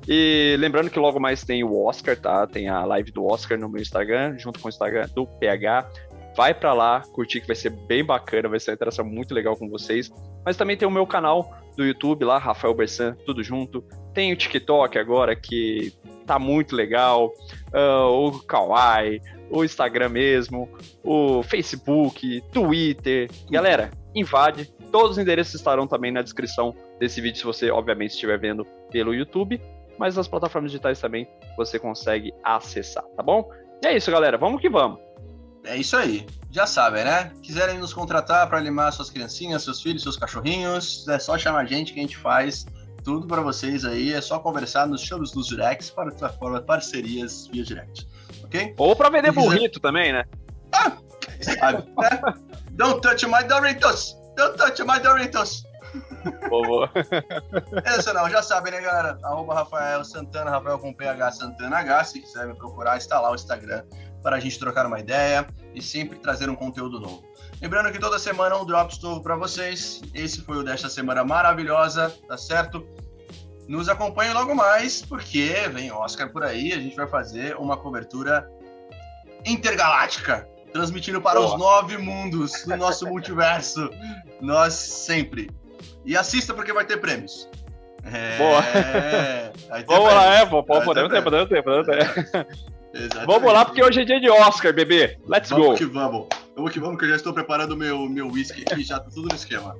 E 0.09 0.57
lembrando 0.59 0.91
que 0.91 0.99
logo 0.99 1.21
mais 1.21 1.45
tem 1.45 1.63
o 1.63 1.85
Oscar, 1.85 2.17
tá? 2.17 2.47
Tem 2.47 2.69
a 2.69 2.85
live 2.85 3.13
do 3.13 3.25
Oscar 3.25 3.59
no 3.59 3.69
meu 3.69 3.81
Instagram, 3.81 4.37
junto 4.39 4.59
com 4.59 4.67
o 4.67 4.71
Instagram 4.71 5.09
do 5.15 5.27
PH. 5.27 5.89
Vai 6.37 6.55
para 6.55 6.73
lá, 6.73 7.03
curtir 7.13 7.41
que 7.41 7.47
vai 7.47 7.57
ser 7.57 7.71
bem 7.71 8.05
bacana, 8.05 8.49
vai 8.49 8.59
ser 8.59 8.71
uma 8.71 8.75
interação 8.75 9.05
muito 9.05 9.35
legal 9.35 9.57
com 9.57 9.69
vocês. 9.69 10.11
Mas 10.45 10.57
também 10.57 10.77
tem 10.77 10.89
o 10.89 10.91
meu 10.91 11.07
canal 11.07 11.55
do 11.77 11.85
YouTube 11.85 12.25
lá, 12.25 12.39
Rafael 12.39 12.75
Bersan, 12.75 13.17
tudo 13.27 13.43
junto. 13.43 13.85
Tem 14.13 14.33
o 14.33 14.37
TikTok 14.37 14.99
agora 14.99 15.37
que 15.37 15.93
tá 16.33 16.39
muito 16.39 16.75
legal, 16.75 17.33
uh, 17.73 18.09
o 18.09 18.39
Kawaii, 18.41 19.21
o 19.51 19.65
Instagram 19.65 20.11
mesmo, 20.11 20.69
o 21.03 21.43
Facebook, 21.43 22.43
Twitter. 22.53 23.31
Galera, 23.51 23.91
invade. 24.15 24.73
Todos 24.91 25.13
os 25.13 25.19
endereços 25.19 25.55
estarão 25.55 25.87
também 25.87 26.13
na 26.13 26.23
descrição 26.23 26.75
desse 26.99 27.21
vídeo, 27.21 27.39
se 27.39 27.45
você, 27.45 27.71
obviamente, 27.71 28.13
estiver 28.13 28.39
vendo 28.39 28.67
pelo 28.91 29.15
YouTube 29.15 29.61
mas 29.99 30.17
nas 30.17 30.29
plataformas 30.29 30.71
digitais 30.73 31.01
também 31.01 31.29
você 31.57 31.79
consegue 31.79 32.33
acessar, 32.43 33.05
tá 33.17 33.23
bom? 33.23 33.49
E 33.83 33.87
é 33.87 33.97
isso, 33.97 34.11
galera. 34.11 34.39
Vamos 34.39 34.61
que 34.61 34.69
vamos. 34.69 34.99
É 35.65 35.77
isso 35.77 35.97
aí. 35.97 36.27
Já 36.51 36.67
sabem, 36.67 37.05
né? 37.05 37.33
Quiserem 37.43 37.79
nos 37.79 37.95
contratar 37.95 38.49
para 38.49 38.59
limar 38.59 38.93
suas 38.93 39.11
criancinhas, 39.11 39.63
seus 39.63 39.81
filhos, 39.81 40.03
seus 40.03 40.17
cachorrinhos, 40.17 41.07
é 41.09 41.19
só 41.19 41.39
chamar 41.39 41.61
a 41.61 41.65
gente 41.65 41.93
que 41.93 42.01
a 42.01 42.03
gente 42.03 42.17
faz 42.17 42.67
tudo 43.03 43.27
para 43.27 43.43
vocês 43.43 43.85
aí. 43.85 44.13
É 44.13 44.21
só 44.21 44.39
conversar 44.39 44.87
nos 44.87 45.03
shows 45.03 45.33
dos 45.33 45.49
directs 45.49 45.91
para 45.91 46.11
plataforma 46.11 46.61
parcerias 46.61 47.49
via 47.49 47.65
direct. 47.65 48.09
Ok? 48.45 48.75
Ou 48.77 48.97
para 48.97 49.11
vender 49.11 49.33
burrito 49.33 49.81
também, 49.81 50.13
né? 50.13 50.25
Ah, 50.75 50.97
sabe, 51.41 51.85
né? 51.99 52.35
Don't 52.73 53.01
touch 53.01 53.27
my 53.27 53.45
Doritos! 53.45 54.17
Don't 54.37 54.57
touch 54.57 54.83
my 54.83 54.99
Doritos! 55.01 55.65
boa. 56.49 56.91
Essa 57.85 58.13
não, 58.13 58.29
já 58.29 58.43
sabem, 58.43 58.73
né, 58.73 58.81
galera? 58.81 59.19
Arroba 59.23 59.55
Rafael 59.55 60.05
Santana, 60.05 60.51
Rafael 60.51 60.79
com 60.79 60.93
PH 60.93 61.33
Santana 61.33 61.79
H. 61.79 62.05
Se 62.05 62.21
quiser 62.21 62.47
me 62.47 62.55
procurar, 62.55 62.97
está 62.97 63.21
lá 63.21 63.31
o 63.31 63.35
Instagram 63.35 63.85
para 64.23 64.37
a 64.37 64.41
gente 64.41 64.59
trocar 64.59 64.87
uma 64.87 65.01
ideia 65.01 65.47
e 65.75 65.83
sempre 65.83 66.19
trazer 66.19 66.49
um 66.51 66.55
conteúdo 66.55 67.01
novo. 67.01 67.25
Lembrando 67.61 67.93
que 67.93 67.99
toda 67.99 68.19
semana 68.19 68.57
um 68.57 68.65
Drops 68.65 69.01
novo 69.01 69.23
para 69.23 69.37
vocês. 69.37 70.03
Esse 70.15 70.41
foi 70.43 70.59
o 70.59 70.63
desta 70.63 70.89
semana 70.89 71.25
maravilhosa, 71.25 72.13
tá 72.27 72.37
certo? 72.37 72.87
Nos 73.69 73.89
acompanhe 73.89 74.33
logo 74.33 74.55
mais, 74.55 75.03
porque 75.03 75.55
vem 75.73 75.93
Oscar 75.93 76.31
por 76.31 76.43
aí. 76.43 76.73
A 76.73 76.81
gente 76.81 76.97
vai 76.97 77.07
fazer 77.07 77.57
uma 77.57 77.77
cobertura 77.77 78.51
intergaláctica, 79.47 80.49
transmitindo 80.73 81.21
para 81.21 81.39
Boa. 81.39 81.55
os 81.55 81.59
nove 81.59 81.99
mundos 81.99 82.65
do 82.65 82.77
nosso 82.77 83.07
multiverso. 83.09 83.89
Nós 84.41 84.75
sempre. 84.75 85.49
E 86.05 86.17
assista 86.17 86.53
porque 86.53 86.73
vai 86.73 86.85
ter 86.85 86.97
prêmios. 86.99 87.49
É... 88.05 88.39
Boa. 88.39 88.63
Vamos 89.87 90.13
lá, 90.13 90.35
é, 90.35 90.47
podemos 90.47 91.13
ter, 91.13 91.23
podemos 91.23 91.49
ter, 91.49 91.63
podemos 91.63 91.87
ter. 91.87 92.72
Exatamente. 92.95 93.27
Vamos 93.27 93.53
lá, 93.53 93.65
porque 93.65 93.83
hoje 93.83 94.03
é 94.03 94.05
dia 94.05 94.21
de 94.21 94.31
Oscar, 94.31 94.73
bebê. 94.73 95.19
Let's 95.27 95.51
vamos 95.51 95.67
go. 95.67 95.75
Que 95.75 95.85
vamos. 95.87 96.29
Vamos 96.55 96.73
que 96.73 96.81
vamos, 96.81 96.99
que 96.99 97.05
eu 97.05 97.09
já 97.09 97.17
estou 97.17 97.33
preparando 97.33 97.77
meu, 97.77 98.09
meu 98.09 98.29
whisky 98.29 98.63
aqui, 98.63 98.85
já 98.85 99.01
tá 99.01 99.09
tudo 99.11 99.29
no 99.29 99.35
esquema. 99.35 99.75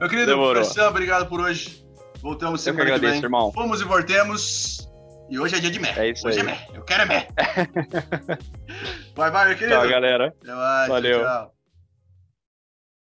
Meu 0.00 0.08
querido 0.08 0.30
Demorou. 0.30 0.62
obrigado 0.88 1.28
por 1.28 1.40
hoje. 1.40 1.84
Voltamos 2.20 2.60
semana 2.60 2.82
eu 2.82 2.86
que, 2.86 2.92
agradeço. 2.92 3.24
Irmão. 3.24 3.52
Fomos 3.52 3.80
e 3.80 3.84
voltemos. 3.84 4.88
E 5.28 5.38
hoje 5.38 5.56
é 5.56 5.60
dia 5.60 5.70
de 5.70 5.78
mé. 5.78 5.92
É 5.96 6.10
isso 6.10 6.26
hoje 6.26 6.40
aí. 6.40 6.46
é 6.46 6.50
mé. 6.50 6.68
Eu 6.72 6.82
quero 6.82 7.02
é 7.02 7.06
mé. 7.06 7.28
vai, 9.16 9.30
vai, 9.30 9.48
meu 9.48 9.56
querido. 9.56 9.78
Tchau, 9.78 9.88
galera. 9.88 10.34
Até 10.42 10.54
mais. 10.54 10.88
Valeu. 10.88 11.20
Tchau. 11.22 11.54